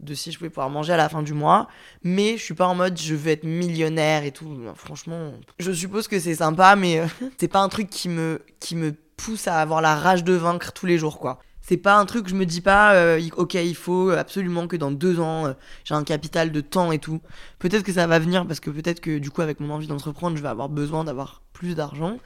[0.00, 1.68] de si je pouvais pouvoir manger à la fin du mois,
[2.02, 4.58] mais je suis pas en mode je veux être millionnaire et tout.
[4.74, 7.06] Franchement, je suppose que c'est sympa, mais euh,
[7.38, 10.72] c'est pas un truc qui me qui me pousse à avoir la rage de vaincre
[10.72, 11.38] tous les jours, quoi.
[11.60, 14.90] C'est pas un truc je me dis pas, euh, ok, il faut absolument que dans
[14.90, 15.52] deux ans, euh,
[15.84, 17.20] j'ai un capital de temps et tout.
[17.60, 20.36] Peut-être que ça va venir parce que peut-être que du coup, avec mon envie d'entreprendre,
[20.36, 22.18] je vais avoir besoin d'avoir plus d'argent.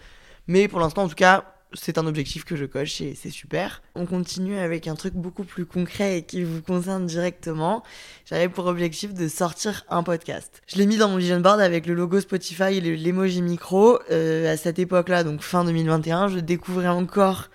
[0.49, 3.83] Mais pour l'instant, en tout cas, c'est un objectif que je coche et c'est super.
[3.95, 7.83] On continue avec un truc beaucoup plus concret et qui vous concerne directement.
[8.25, 10.63] J'avais pour objectif de sortir un podcast.
[10.67, 13.99] Je l'ai mis dans mon vision board avec le logo Spotify et l'emoji micro.
[14.11, 17.51] Euh, à cette époque-là, donc fin 2021, je découvrais encore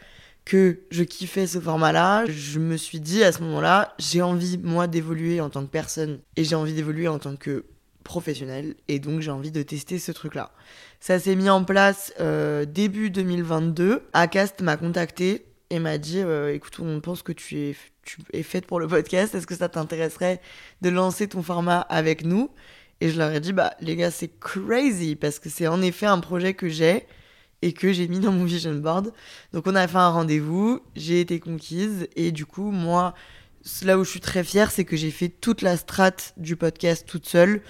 [0.46, 2.26] que je kiffais ce format-là.
[2.26, 6.20] Je me suis dit à ce moment-là, j'ai envie, moi, d'évoluer en tant que personne
[6.36, 7.66] et j'ai envie d'évoluer en tant que
[8.04, 10.52] professionnel et donc j'ai envie de tester ce truc-là.
[11.00, 14.04] Ça s'est mis en place euh, début 2022.
[14.14, 18.44] Acast m'a contacté et m'a dit euh, écoute, on pense que tu es, tu es
[18.44, 19.34] faite pour le podcast.
[19.36, 20.42] Est-ce que ça t'intéresserait
[20.82, 22.52] de lancer ton format avec nous?
[23.00, 26.06] Et je leur ai dit bah les gars, c'est crazy parce que c'est en effet
[26.06, 27.08] un projet que j'ai
[27.64, 29.12] et que j'ai mis dans mon vision board.
[29.54, 33.14] Donc on a fait un rendez-vous, j'ai été conquise et du coup moi
[33.84, 37.08] là où je suis très fière, c'est que j'ai fait toute la strate du podcast
[37.08, 37.62] toute seule.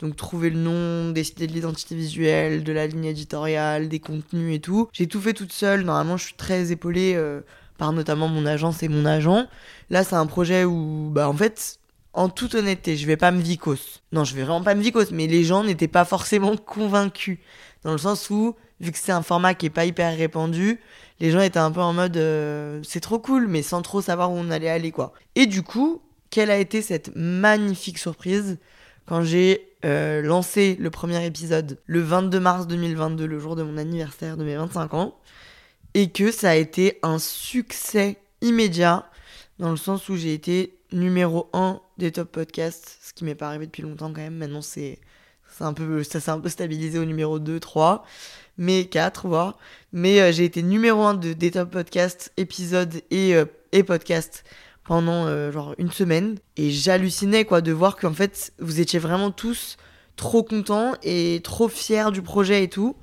[0.00, 4.60] Donc trouver le nom, décider de l'identité visuelle, de la ligne éditoriale, des contenus et
[4.60, 4.88] tout.
[4.92, 5.82] J'ai tout fait toute seule.
[5.82, 7.42] Normalement, je suis très épaulée euh,
[7.76, 9.46] par notamment mon agence et mon agent.
[9.90, 11.78] Là, c'est un projet où, bah, en fait,
[12.14, 14.02] en toute honnêteté, je vais pas me vicos.
[14.12, 17.38] Non, je vais vraiment pas me vicos, mais les gens n'étaient pas forcément convaincus.
[17.84, 20.80] Dans le sens où, vu que c'est un format qui est pas hyper répandu,
[21.20, 24.32] les gens étaient un peu en mode euh, c'est trop cool, mais sans trop savoir
[24.32, 25.12] où on allait aller, quoi.
[25.34, 28.58] Et du coup, quelle a été cette magnifique surprise?
[29.10, 33.76] Quand j'ai euh, lancé le premier épisode le 22 mars 2022, le jour de mon
[33.76, 35.18] anniversaire de mes 25 ans,
[35.94, 39.10] et que ça a été un succès immédiat,
[39.58, 43.48] dans le sens où j'ai été numéro 1 des top podcasts, ce qui m'est pas
[43.48, 44.36] arrivé depuis longtemps quand même.
[44.36, 44.60] Maintenant,
[45.72, 48.06] peu, ça s'est un peu stabilisé au numéro 2, 3,
[48.58, 49.58] mais 4, voire.
[49.92, 54.44] Mais euh, j'ai été numéro 1 de, des top podcasts, épisodes et, euh, et podcasts
[54.90, 56.34] pendant euh, genre une semaine.
[56.56, 59.76] Et j'hallucinais quoi de voir qu'en fait, vous étiez vraiment tous
[60.16, 62.96] trop contents et trop fiers du projet et tout.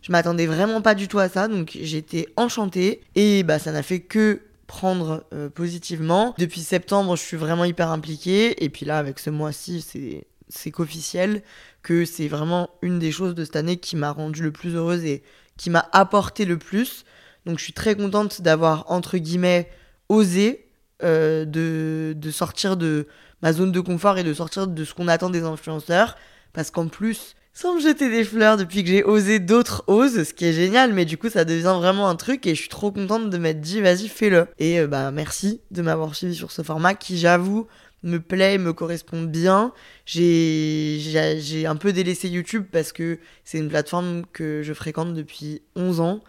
[0.00, 3.02] Je m'attendais vraiment pas du tout à ça, donc j'étais enchantée.
[3.14, 6.34] Et bah ça n'a fait que prendre euh, positivement.
[6.38, 8.64] Depuis septembre, je suis vraiment hyper impliquée.
[8.64, 11.42] Et puis là, avec ce mois-ci, c'est, c'est qu'officiel
[11.82, 15.04] que c'est vraiment une des choses de cette année qui m'a rendue le plus heureuse
[15.04, 15.22] et
[15.58, 17.04] qui m'a apporté le plus.
[17.44, 19.68] Donc je suis très contente d'avoir, entre guillemets,
[20.08, 20.64] osé
[21.04, 23.06] euh, de, sortir de
[23.42, 26.16] ma zone de confort et de sortir de ce qu'on attend des influenceurs.
[26.52, 30.34] Parce qu'en plus, sans me jeter des fleurs depuis que j'ai osé d'autres oses, ce
[30.34, 32.90] qui est génial, mais du coup ça devient vraiment un truc et je suis trop
[32.90, 34.46] contente de m'être dit vas-y fais-le.
[34.58, 37.66] Et euh, bah merci de m'avoir suivi sur ce format qui j'avoue
[38.04, 39.72] me plaît, me correspond bien.
[40.06, 45.62] J'ai j'ai un peu délaissé YouTube parce que c'est une plateforme que je fréquente depuis
[45.74, 46.20] 11 ans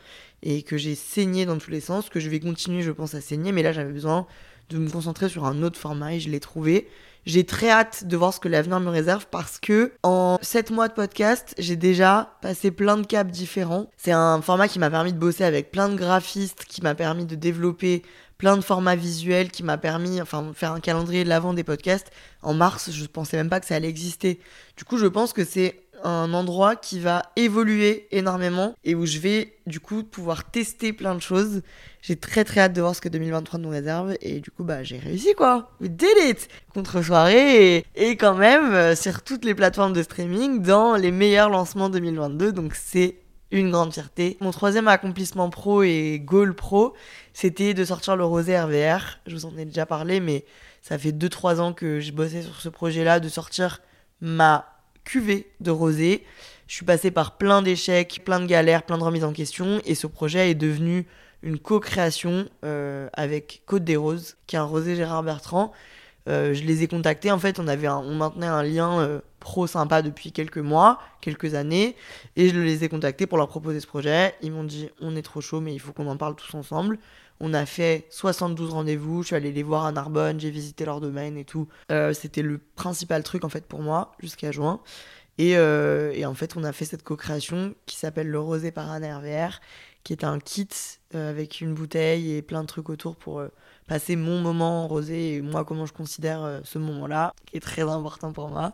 [0.41, 3.21] et que j'ai saigné dans tous les sens, que je vais continuer je pense à
[3.21, 4.25] saigner, mais là j'avais besoin
[4.69, 6.88] de me concentrer sur un autre format et je l'ai trouvé.
[7.25, 10.88] J'ai très hâte de voir ce que l'avenir me réserve parce que en 7 mois
[10.88, 13.89] de podcast, j'ai déjà passé plein de caps différents.
[13.97, 17.25] C'est un format qui m'a permis de bosser avec plein de graphistes, qui m'a permis
[17.25, 18.04] de développer
[18.38, 22.12] plein de formats visuels, qui m'a permis, enfin, faire un calendrier de l'avant des podcasts.
[22.43, 24.39] En mars, je pensais même pas que ça allait exister.
[24.78, 29.19] Du coup, je pense que c'est un endroit qui va évoluer énormément et où je
[29.19, 31.62] vais du coup pouvoir tester plein de choses.
[32.01, 34.84] J'ai très très hâte de voir ce que 2023 nous réserve et du coup bah
[34.84, 35.71] j'ai réussi quoi.
[35.81, 40.03] We did it Contre soirée et, et quand même euh, sur toutes les plateformes de
[40.03, 43.15] streaming dans les meilleurs lancements 2022 donc c'est
[43.51, 44.38] une grande fierté.
[44.41, 46.93] Mon troisième accomplissement pro et goal pro,
[47.34, 49.19] c'était de sortir le rosé RVR.
[49.27, 50.45] Je vous en ai déjà parlé, mais
[50.81, 53.81] ça fait 2-3 ans que je bossais sur ce projet-là, de sortir
[54.21, 54.74] ma
[55.05, 56.25] cuvée de rosé.
[56.67, 59.95] Je suis passée par plein d'échecs, plein de galères, plein de remises en question, et
[59.95, 61.05] ce projet est devenu
[61.43, 65.71] une co-création euh, avec Côte des Roses, qui est un rosé Gérard Bertrand.
[66.27, 69.67] Euh, je les ai contactés, en fait, on, avait on maintenait un lien euh, pro
[69.67, 71.95] sympa depuis quelques mois, quelques années,
[72.35, 74.33] et je les ai contactés pour leur proposer ce projet.
[74.41, 76.97] Ils m'ont dit on est trop chaud, mais il faut qu'on en parle tous ensemble.
[77.39, 81.01] On a fait 72 rendez-vous, je suis allée les voir à Narbonne, j'ai visité leur
[81.01, 81.67] domaine et tout.
[81.91, 84.79] Euh, C'était le principal truc en fait pour moi jusqu'à juin.
[85.37, 88.89] Et, euh, et, en fait, on a fait cette co-création qui s'appelle le Rosé par
[88.89, 89.59] un RVR,
[90.05, 90.69] qui est un kit
[91.13, 93.43] euh, avec une bouteille et plein de trucs autour pour
[93.85, 98.31] passer mon moment rosé et moi comment je considère ce moment-là, qui est très important
[98.31, 98.73] pour moi.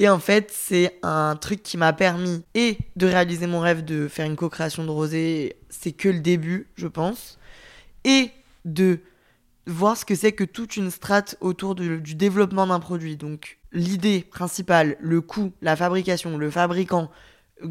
[0.00, 4.08] Et en fait, c'est un truc qui m'a permis et de réaliser mon rêve de
[4.08, 7.38] faire une co-création de rosé, c'est que le début, je pense
[8.04, 8.30] et
[8.64, 9.00] de
[9.66, 13.16] voir ce que c'est que toute une strate autour du développement d'un produit.
[13.16, 17.10] Donc l'idée principale, le coût, la fabrication, le fabricant,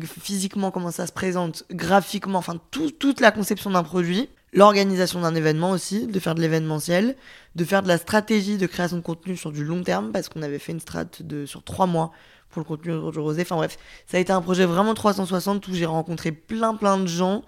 [0.03, 5.35] physiquement comment ça se présente, graphiquement, enfin tout, toute la conception d'un produit, l'organisation d'un
[5.35, 7.15] événement aussi, de faire de l'événementiel,
[7.55, 10.41] de faire de la stratégie de création de contenu sur du long terme, parce qu'on
[10.41, 12.11] avait fait une strate de, sur trois mois
[12.49, 13.41] pour le contenu autour du rosé.
[13.41, 17.07] Enfin bref, ça a été un projet vraiment 360 où j'ai rencontré plein plein de
[17.07, 17.43] gens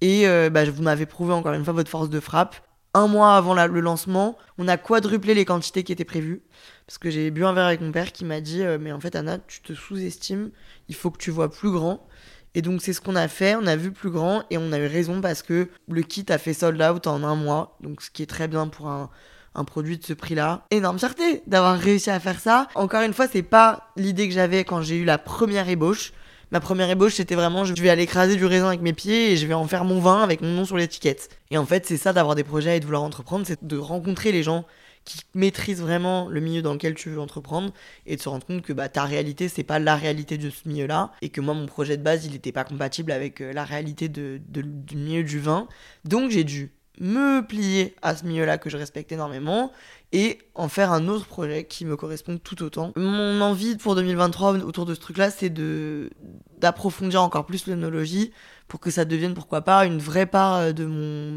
[0.00, 2.56] et euh, bah, vous m'avez prouvé encore une fois votre force de frappe.
[2.94, 6.42] Un mois avant le lancement, on a quadruplé les quantités qui étaient prévues.
[6.86, 9.00] Parce que j'ai bu un verre avec mon père qui m'a dit euh, Mais en
[9.00, 10.50] fait, Anna, tu te sous-estimes,
[10.88, 12.06] il faut que tu vois plus grand.
[12.54, 13.56] Et donc, c'est ce qu'on a fait.
[13.56, 16.38] On a vu plus grand et on a eu raison parce que le kit a
[16.38, 17.76] fait sold out en un mois.
[17.82, 19.10] Donc, ce qui est très bien pour un,
[19.54, 20.64] un produit de ce prix-là.
[20.70, 22.68] Énorme fierté d'avoir réussi à faire ça.
[22.74, 26.12] Encore une fois, c'est pas l'idée que j'avais quand j'ai eu la première ébauche
[26.50, 29.36] ma première ébauche, c'était vraiment je vais aller écraser du raisin avec mes pieds et
[29.36, 31.28] je vais en faire mon vin avec mon nom sur l'étiquette.
[31.50, 34.32] Et en fait, c'est ça d'avoir des projets et de vouloir entreprendre, c'est de rencontrer
[34.32, 34.64] les gens
[35.04, 37.72] qui maîtrisent vraiment le milieu dans lequel tu veux entreprendre
[38.04, 40.68] et de se rendre compte que bah, ta réalité c'est pas la réalité de ce
[40.68, 43.54] milieu là et que moi mon projet de base il n'était pas compatible avec euh,
[43.54, 45.66] la réalité de, du milieu du vin
[46.04, 49.72] donc j'ai dû me plier à ce milieu là que je respecte énormément
[50.12, 52.92] et en faire un autre projet qui me correspond tout autant.
[52.96, 56.10] Mon envie pour 2023 autour de ce truc-là, c'est de
[56.58, 58.32] d'approfondir encore plus l'œnologie
[58.66, 61.30] pour que ça devienne pourquoi pas une vraie part euh, de mon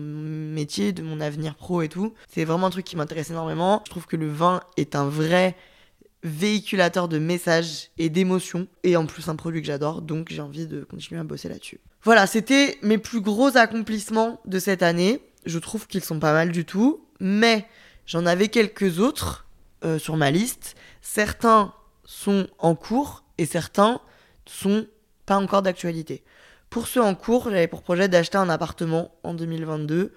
[0.54, 2.14] métier, de mon avenir pro et tout.
[2.28, 3.84] C'est vraiment un truc qui m'intéresse énormément.
[3.86, 5.56] Je trouve que le vin est un vrai
[6.24, 10.68] véhiculateur de messages et d'émotions et en plus un produit que j'adore donc j'ai envie
[10.68, 11.80] de continuer à bosser là-dessus.
[12.04, 15.22] Voilà, c'était mes plus gros accomplissements de cette année.
[15.46, 17.68] Je trouve qu'ils sont pas mal du tout, mais
[18.12, 19.46] J'en avais quelques autres
[19.86, 20.76] euh, sur ma liste.
[21.02, 21.74] Certains
[22.04, 24.02] sont en cours et certains
[24.46, 24.86] sont
[25.26, 26.24] pas encore d'actualité.
[26.70, 30.14] Pour ceux en cours, j'avais pour projet d'acheter un appartement en 2022.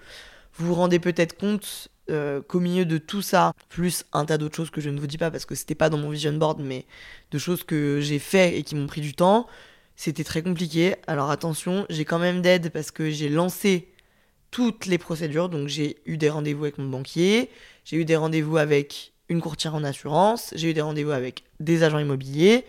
[0.55, 4.55] Vous vous rendez peut-être compte euh, qu'au milieu de tout ça, plus un tas d'autres
[4.55, 6.59] choses que je ne vous dis pas parce que c'était pas dans mon vision board,
[6.61, 6.85] mais
[7.31, 9.47] de choses que j'ai fait et qui m'ont pris du temps,
[9.95, 10.95] c'était très compliqué.
[11.07, 13.87] Alors attention, j'ai quand même d'aide parce que j'ai lancé
[14.55, 15.49] toutes les procédures.
[15.49, 17.49] Donc j'ai eu des rendez-vous avec mon banquier,
[17.83, 21.83] j'ai eu des rendez-vous avec une courtière en assurance, j'ai eu des rendez-vous avec des
[21.83, 22.63] agents immobiliers,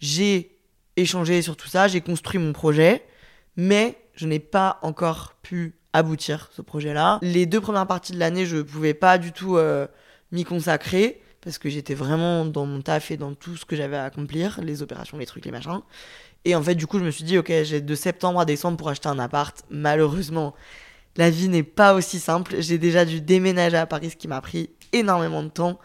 [0.00, 0.56] j'ai
[0.96, 3.02] échangé sur tout ça, j'ai construit mon projet
[3.58, 7.18] mais je n'ai pas encore pu aboutir ce projet-là.
[7.20, 9.86] Les deux premières parties de l'année, je ne pouvais pas du tout euh,
[10.32, 13.96] m'y consacrer parce que j'étais vraiment dans mon taf et dans tout ce que j'avais
[13.96, 15.80] à accomplir, les opérations, les trucs, les machins.
[16.44, 18.76] Et en fait, du coup, je me suis dit, ok, j'ai de septembre à décembre
[18.76, 19.64] pour acheter un appart.
[19.70, 20.54] Malheureusement,
[21.18, 22.54] la vie n'est pas aussi simple.
[22.60, 25.78] J'ai déjà dû déménager à Paris, ce qui m'a pris énormément de temps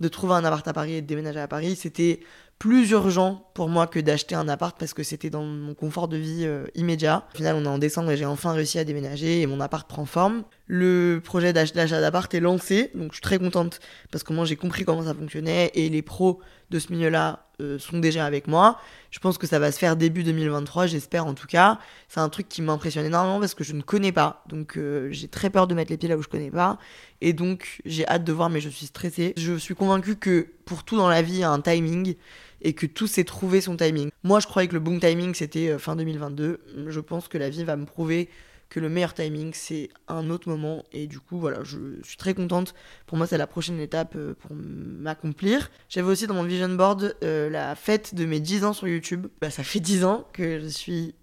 [0.00, 1.76] de trouver un appart à Paris et de déménager à Paris.
[1.76, 2.20] C'était
[2.58, 6.16] plus urgent pour moi que d'acheter un appart parce que c'était dans mon confort de
[6.16, 7.26] vie euh, immédiat.
[7.34, 9.88] Au final, on est en décembre et j'ai enfin réussi à déménager et mon appart
[9.88, 10.44] prend forme.
[10.68, 13.80] Le projet d'achat d'appart est lancé, donc je suis très contente
[14.12, 16.38] parce que moi j'ai compris comment ça fonctionnait et les pros
[16.70, 18.78] de ce milieu-là euh, sont déjà avec moi.
[19.10, 21.80] Je pense que ça va se faire début 2023, j'espère en tout cas.
[22.08, 24.44] C'est un truc qui m'impressionne énormément parce que je ne connais pas.
[24.48, 26.78] Donc euh, j'ai très peur de mettre les pieds là où je connais pas.
[27.20, 29.32] Et donc j'ai hâte de voir, mais je suis stressée.
[29.36, 32.14] Je suis convaincue que pour tout dans la vie, il y a un timing
[32.62, 34.10] et que tout s'est trouvé son timing.
[34.24, 36.60] Moi je croyais que le boom timing c'était euh, fin 2022.
[36.88, 38.28] Je pense que la vie va me prouver
[38.68, 40.84] que le meilleur timing c'est un autre moment.
[40.92, 42.74] Et du coup voilà je suis très contente.
[43.06, 45.70] Pour moi c'est la prochaine étape euh, pour m'accomplir.
[45.88, 49.26] J'avais aussi dans mon vision board euh, la fête de mes 10 ans sur YouTube.
[49.40, 51.14] Bah, ça fait 10 ans que je suis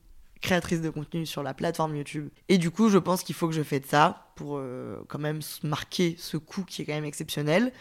[0.42, 2.30] créatrice de contenu sur la plateforme YouTube.
[2.50, 4.62] Et du coup je pense qu'il faut que je fête ça pour
[5.08, 7.72] quand même marquer ce coup qui est quand même exceptionnel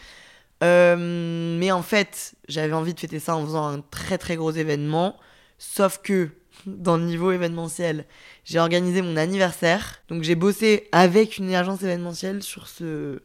[0.62, 5.17] mais en fait j'avais envie de fêter ça en faisant un très très gros événement
[5.59, 6.31] sauf que
[6.67, 8.05] dans le niveau événementiel.
[8.45, 10.03] J'ai organisé mon anniversaire.
[10.09, 13.23] Donc j'ai bossé avec une agence événementielle sur ce,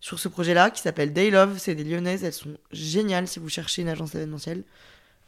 [0.00, 1.58] sur ce projet-là qui s'appelle Day Love.
[1.58, 2.24] C'est des lyonnaises.
[2.24, 4.64] Elles sont géniales si vous cherchez une agence événementielle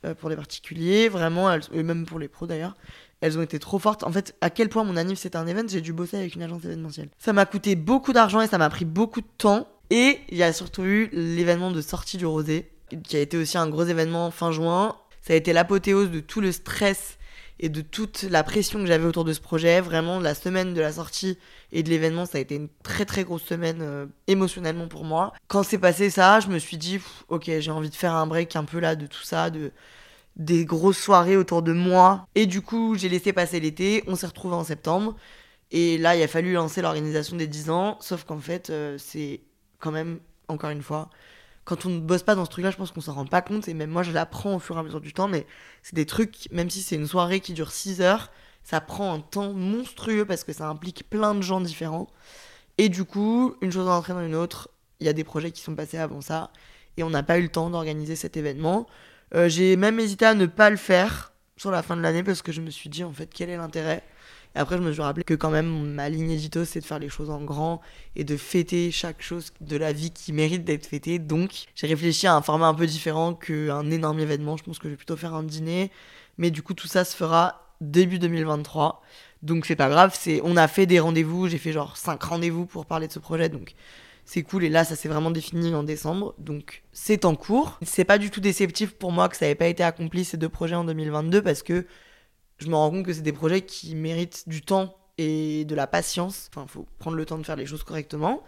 [0.05, 1.09] euh, pour les particuliers.
[1.09, 2.75] Vraiment, et même pour les pros d'ailleurs.
[3.23, 4.05] Elles ont été trop fortes.
[4.05, 6.43] En fait, à quel point mon anniversaire c'était un événement, j'ai dû bosser avec une
[6.43, 7.09] agence événementielle.
[7.19, 9.67] Ça m'a coûté beaucoup d'argent et ça m'a pris beaucoup de temps.
[9.91, 12.71] Et il y a surtout eu l'événement de sortie du rosé,
[13.05, 14.97] qui a été aussi un gros événement fin juin.
[15.23, 17.19] Ça a été l'apothéose de tout le stress
[17.59, 19.81] et de toute la pression que j'avais autour de ce projet.
[19.81, 21.39] Vraiment, la semaine de la sortie
[21.73, 25.33] et de l'événement, ça a été une très très grosse semaine euh, émotionnellement pour moi.
[25.49, 28.55] Quand c'est passé ça, je me suis dit, ok, j'ai envie de faire un break
[28.57, 29.73] un peu là de tout ça, de
[30.37, 32.27] des grosses soirées autour de moi.
[32.35, 35.17] Et du coup, j'ai laissé passer l'été, on s'est retrouvés en septembre.
[35.71, 39.41] Et là, il a fallu lancer l'organisation des 10 ans, sauf qu'en fait, euh, c'est
[39.79, 41.11] quand même, encore une fois,
[41.65, 43.69] quand on ne bosse pas dans ce truc-là, je pense qu'on s'en rend pas compte.
[43.69, 45.29] Et même moi, je l'apprends au fur et à mesure du temps.
[45.29, 45.47] Mais
[45.83, 48.31] c'est des trucs, même si c'est une soirée qui dure 6 heures,
[48.63, 52.09] ça prend un temps monstrueux parce que ça implique plein de gens différents.
[52.79, 55.75] Et du coup, une chose en une autre, il y a des projets qui sont
[55.75, 56.51] passés avant ça.
[56.97, 58.87] Et on n'a pas eu le temps d'organiser cet événement.
[59.35, 62.43] Euh, j'ai même hésité à ne pas le faire sur la fin de l'année parce
[62.43, 64.05] que je me suis dit, en fait, quel est l'intérêt
[64.55, 66.99] et après, je me suis rappelé que quand même, ma ligne édito, c'est de faire
[66.99, 67.83] les choses en grand
[68.15, 71.19] et de fêter chaque chose de la vie qui mérite d'être fêtée.
[71.19, 74.57] Donc, j'ai réfléchi à un format un peu différent qu'un énorme événement.
[74.57, 75.91] Je pense que je vais plutôt faire un dîner.
[76.39, 79.03] Mais du coup, tout ça se fera début 2023.
[79.43, 80.17] Donc, c'est pas grave.
[80.19, 81.49] C'est, on a fait des rendez-vous.
[81.49, 83.51] J'ai fait genre 5 rendez-vous pour parler de ce projet.
[83.51, 83.75] Donc,
[84.25, 84.65] c'est cool.
[84.65, 86.35] Et là, ça s'est vraiment défini en décembre.
[86.39, 87.79] Donc, c'est en cours.
[87.83, 90.49] C'est pas du tout déceptif pour moi que ça n'ait pas été accompli ces deux
[90.49, 91.87] projets en 2022 parce que
[92.59, 95.87] je me rends compte que c'est des projets qui méritent du temps et de la
[95.87, 96.49] patience.
[96.51, 98.43] Enfin, il faut prendre le temps de faire les choses correctement.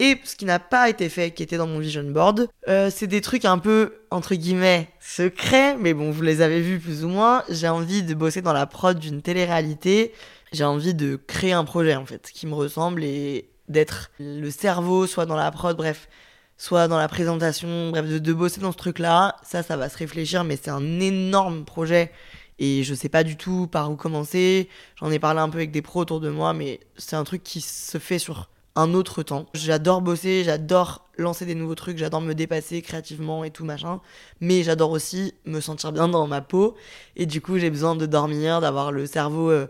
[0.00, 3.08] Et ce qui n'a pas été fait, qui était dans mon vision board, euh, c'est
[3.08, 7.08] des trucs un peu, entre guillemets, secrets, mais bon, vous les avez vus plus ou
[7.08, 7.42] moins.
[7.48, 10.12] J'ai envie de bosser dans la prod d'une télé-réalité.
[10.52, 15.08] J'ai envie de créer un projet, en fait, qui me ressemble et d'être le cerveau,
[15.08, 16.08] soit dans la prod, bref,
[16.56, 19.36] soit dans la présentation, bref, de, de bosser dans ce truc-là.
[19.42, 22.12] Ça, ça va se réfléchir, mais c'est un énorme projet
[22.58, 24.68] et je sais pas du tout par où commencer.
[24.96, 27.42] J'en ai parlé un peu avec des pros autour de moi, mais c'est un truc
[27.42, 29.46] qui se fait sur un autre temps.
[29.54, 34.00] J'adore bosser, j'adore lancer des nouveaux trucs, j'adore me dépasser créativement et tout machin,
[34.40, 36.76] mais j'adore aussi me sentir bien dans ma peau
[37.16, 39.66] et du coup j'ai besoin de dormir, d'avoir le cerveau euh,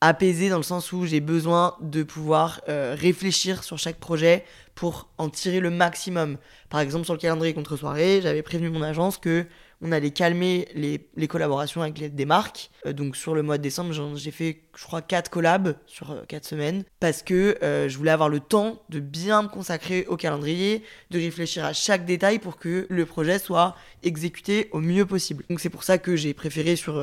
[0.00, 4.44] apaisé dans le sens où j'ai besoin de pouvoir euh, réfléchir sur chaque projet
[4.74, 6.38] pour en tirer le maximum.
[6.70, 9.44] Par exemple, sur le calendrier contre-soirée, j'avais prévenu mon agence que
[9.82, 12.70] on allait calmer les, collaborations avec les, des marques.
[12.86, 16.44] Euh, donc sur le mois de décembre, j'ai fait, je crois, 4 collabs sur 4
[16.44, 21.18] semaines parce que je voulais avoir le temps de bien me consacrer au calendrier, de
[21.18, 25.44] réfléchir à chaque détail pour que le projet soit exécuté au mieux possible.
[25.48, 27.02] Donc c'est pour ça que j'ai préféré sur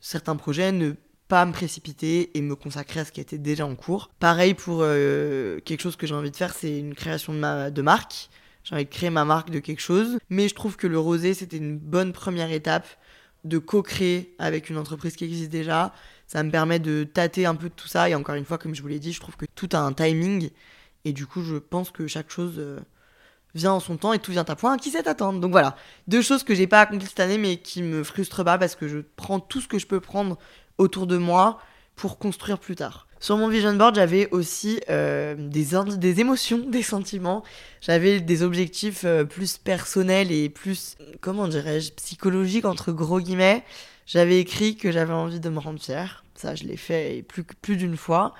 [0.00, 0.92] certains projets ne
[1.28, 4.10] pas me précipiter et me consacrer à ce qui était déjà en cours.
[4.18, 7.70] Pareil pour euh, quelque chose que j'ai envie de faire, c'est une création de, ma,
[7.70, 8.30] de marque.
[8.64, 10.18] J'ai envie de créer ma marque de quelque chose.
[10.30, 12.86] Mais je trouve que le rosé, c'était une bonne première étape
[13.44, 15.92] de co-créer avec une entreprise qui existe déjà.
[16.26, 18.08] Ça me permet de tâter un peu de tout ça.
[18.10, 19.92] Et encore une fois, comme je vous l'ai dit, je trouve que tout a un
[19.92, 20.50] timing.
[21.04, 22.78] Et du coup, je pense que chaque chose euh,
[23.54, 24.76] vient en son temps et tout vient à point.
[24.76, 27.82] Qui sait attendre Donc voilà, deux choses que j'ai pas accomplies cette année, mais qui
[27.82, 30.38] me frustrent pas parce que je prends tout ce que je peux prendre
[30.76, 31.60] autour de moi
[31.96, 33.07] pour construire plus tard.
[33.20, 37.42] Sur mon vision board, j'avais aussi euh, des, des émotions, des sentiments.
[37.80, 43.64] J'avais des objectifs euh, plus personnels et plus, comment dirais-je, psychologiques, entre gros guillemets.
[44.06, 46.24] J'avais écrit que j'avais envie de me rendre fière.
[46.34, 48.34] Ça, je l'ai fait plus, plus d'une fois.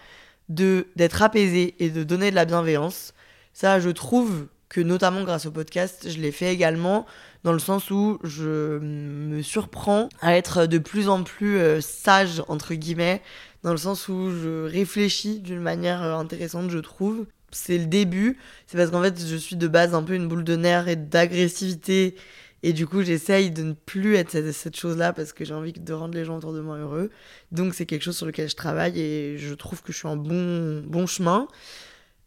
[0.48, 3.12] D'être apaisé et de donner de la bienveillance.
[3.52, 7.04] Ça, je trouve que notamment grâce au podcast, je l'ai fait également
[7.44, 12.42] dans le sens où je me surprends à être de plus en plus euh, sage,
[12.48, 13.22] entre guillemets,
[13.62, 17.26] dans le sens où je réfléchis d'une manière euh, intéressante, je trouve.
[17.50, 18.36] C'est le début,
[18.66, 20.96] c'est parce qu'en fait, je suis de base un peu une boule de nerfs et
[20.96, 22.14] d'agressivité.
[22.62, 25.92] Et du coup, j'essaye de ne plus être cette, chose-là parce que j'ai envie de
[25.92, 27.10] rendre les gens autour de moi heureux.
[27.52, 30.16] Donc, c'est quelque chose sur lequel je travaille et je trouve que je suis en
[30.16, 31.46] bon, bon chemin.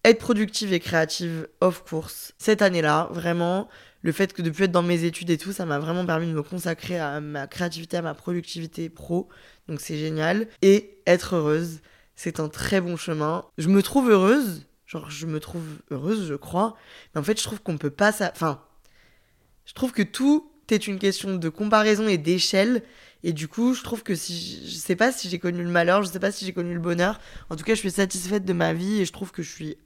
[0.05, 2.34] Être productive et créative, of course.
[2.39, 3.68] Cette année-là, vraiment,
[4.02, 6.28] le fait que de plus être dans mes études et tout, ça m'a vraiment permis
[6.28, 9.30] de me consacrer à ma créativité, à ma productivité pro.
[9.68, 10.47] Donc c'est génial.
[10.62, 11.82] Et être heureuse,
[12.16, 13.45] c'est un très bon chemin.
[13.58, 16.76] Je me trouve heureuse, genre je me trouve heureuse, je crois.
[17.14, 18.32] Mais en fait, je trouve qu'on peut pas ça.
[18.34, 18.64] Enfin,
[19.66, 22.84] je trouve que tout est une question de comparaison et d'échelle.
[23.24, 26.02] Et du coup, je trouve que si je sais pas si j'ai connu le malheur,
[26.02, 27.20] je sais pas si j'ai connu le bonheur.
[27.49, 29.78] En tout cas, je suis satisfaite de ma vie et je trouve que je suis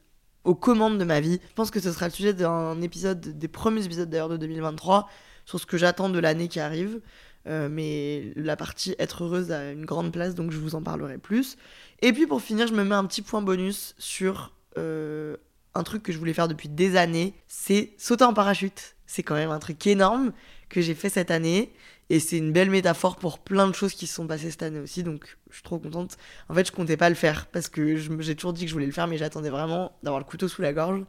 [0.45, 1.39] aux commandes de ma vie.
[1.49, 5.09] Je pense que ce sera le sujet d'un épisode, des premiers épisodes d'ailleurs de 2023,
[5.45, 7.01] sur ce que j'attends de l'année qui arrive.
[7.47, 11.17] Euh, mais la partie être heureuse a une grande place, donc je vous en parlerai
[11.17, 11.57] plus.
[12.01, 15.37] Et puis pour finir, je me mets un petit point bonus sur euh,
[15.75, 18.95] un truc que je voulais faire depuis des années, c'est sauter en parachute.
[19.05, 20.31] C'est quand même un truc énorme
[20.69, 21.71] que j'ai fait cette année.
[22.09, 24.79] Et c'est une belle métaphore pour plein de choses qui se sont passées cette année
[24.79, 25.03] aussi.
[25.03, 26.17] Donc je suis trop contente.
[26.49, 28.85] En fait, je comptais pas le faire parce que j'ai toujours dit que je voulais
[28.85, 31.03] le faire, mais j'attendais vraiment d'avoir le couteau sous la gorge.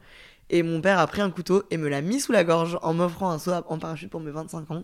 [0.49, 2.93] Et mon père a pris un couteau et me l'a mis sous la gorge en
[2.93, 4.83] m'offrant un saut en parachute pour mes 25 ans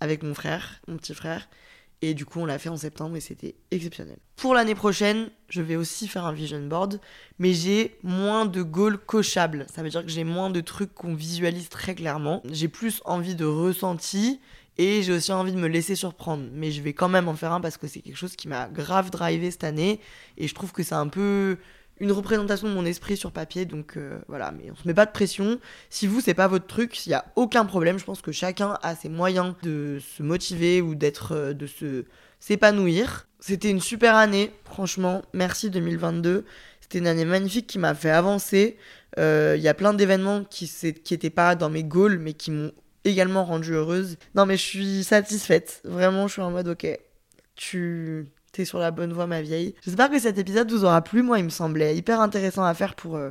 [0.00, 1.48] avec mon frère, mon petit frère.
[2.00, 4.18] Et du coup, on l'a fait en septembre et c'était exceptionnel.
[4.36, 7.00] Pour l'année prochaine, je vais aussi faire un vision board,
[7.40, 9.66] mais j'ai moins de goals cochables.
[9.72, 12.40] Ça veut dire que j'ai moins de trucs qu'on visualise très clairement.
[12.50, 14.40] J'ai plus envie de ressenti
[14.78, 16.44] et j'ai aussi envie de me laisser surprendre.
[16.52, 18.68] Mais je vais quand même en faire un parce que c'est quelque chose qui m'a
[18.68, 20.00] grave drivé cette année.
[20.36, 21.58] Et je trouve que c'est un peu
[22.00, 23.64] une représentation de mon esprit sur papier.
[23.64, 25.58] Donc euh, voilà, mais on se met pas de pression.
[25.90, 27.98] Si vous, c'est pas votre truc, il n'y a aucun problème.
[27.98, 32.04] Je pense que chacun a ses moyens de se motiver ou d'être, euh, de se
[32.38, 33.26] s'épanouir.
[33.40, 35.22] C'était une super année, franchement.
[35.32, 36.44] Merci 2022.
[36.80, 38.78] C'était une année magnifique qui m'a fait avancer.
[39.18, 42.72] Euh, il y a plein d'événements qui n'étaient pas dans mes goals, mais qui m'ont
[43.04, 44.16] également rendue heureuse.
[44.34, 45.80] Non, mais je suis satisfaite.
[45.84, 46.86] Vraiment, je suis en mode, ok,
[47.54, 49.74] tu t'es sur la bonne voie, ma vieille.
[49.84, 51.22] J'espère que cet épisode vous aura plu.
[51.22, 53.30] Moi, il me semblait hyper intéressant à faire pour euh,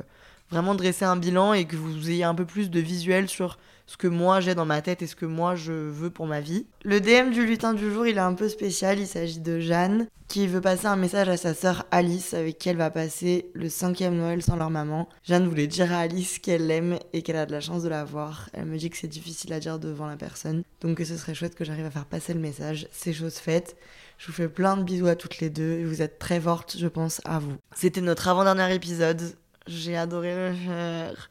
[0.50, 3.58] vraiment dresser un bilan et que vous ayez un peu plus de visuel sur
[3.88, 6.40] ce que moi j'ai dans ma tête et ce que moi je veux pour ma
[6.40, 6.66] vie.
[6.84, 9.00] Le DM du lutin du jour, il est un peu spécial.
[9.00, 12.68] Il s'agit de Jeanne qui veut passer un message à sa sœur Alice avec qui
[12.68, 15.08] elle va passer le cinquième Noël sans leur maman.
[15.24, 18.04] Jeanne voulait dire à Alice qu'elle l'aime et qu'elle a de la chance de la
[18.04, 18.50] voir.
[18.52, 20.64] Elle me dit que c'est difficile à dire devant la personne.
[20.82, 22.88] Donc que ce serait chouette que j'arrive à faire passer le message.
[22.92, 23.74] C'est chose faite.
[24.18, 25.82] Je vous fais plein de bisous à toutes les deux.
[25.86, 27.56] Vous êtes très fortes, je pense, à vous.
[27.74, 29.22] C'était notre avant-dernier épisode.
[29.66, 31.30] J'ai adoré le faire.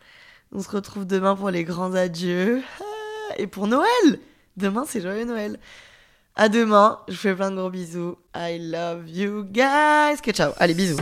[0.54, 2.62] On se retrouve demain pour les grands adieux.
[2.80, 4.20] Ah, et pour Noël
[4.56, 5.60] Demain, c'est joyeux Noël.
[6.36, 7.00] À demain.
[7.08, 8.18] Je vous fais plein de gros bisous.
[8.36, 10.22] I love you guys.
[10.24, 10.54] Que ciao.
[10.58, 10.98] Allez, bisous.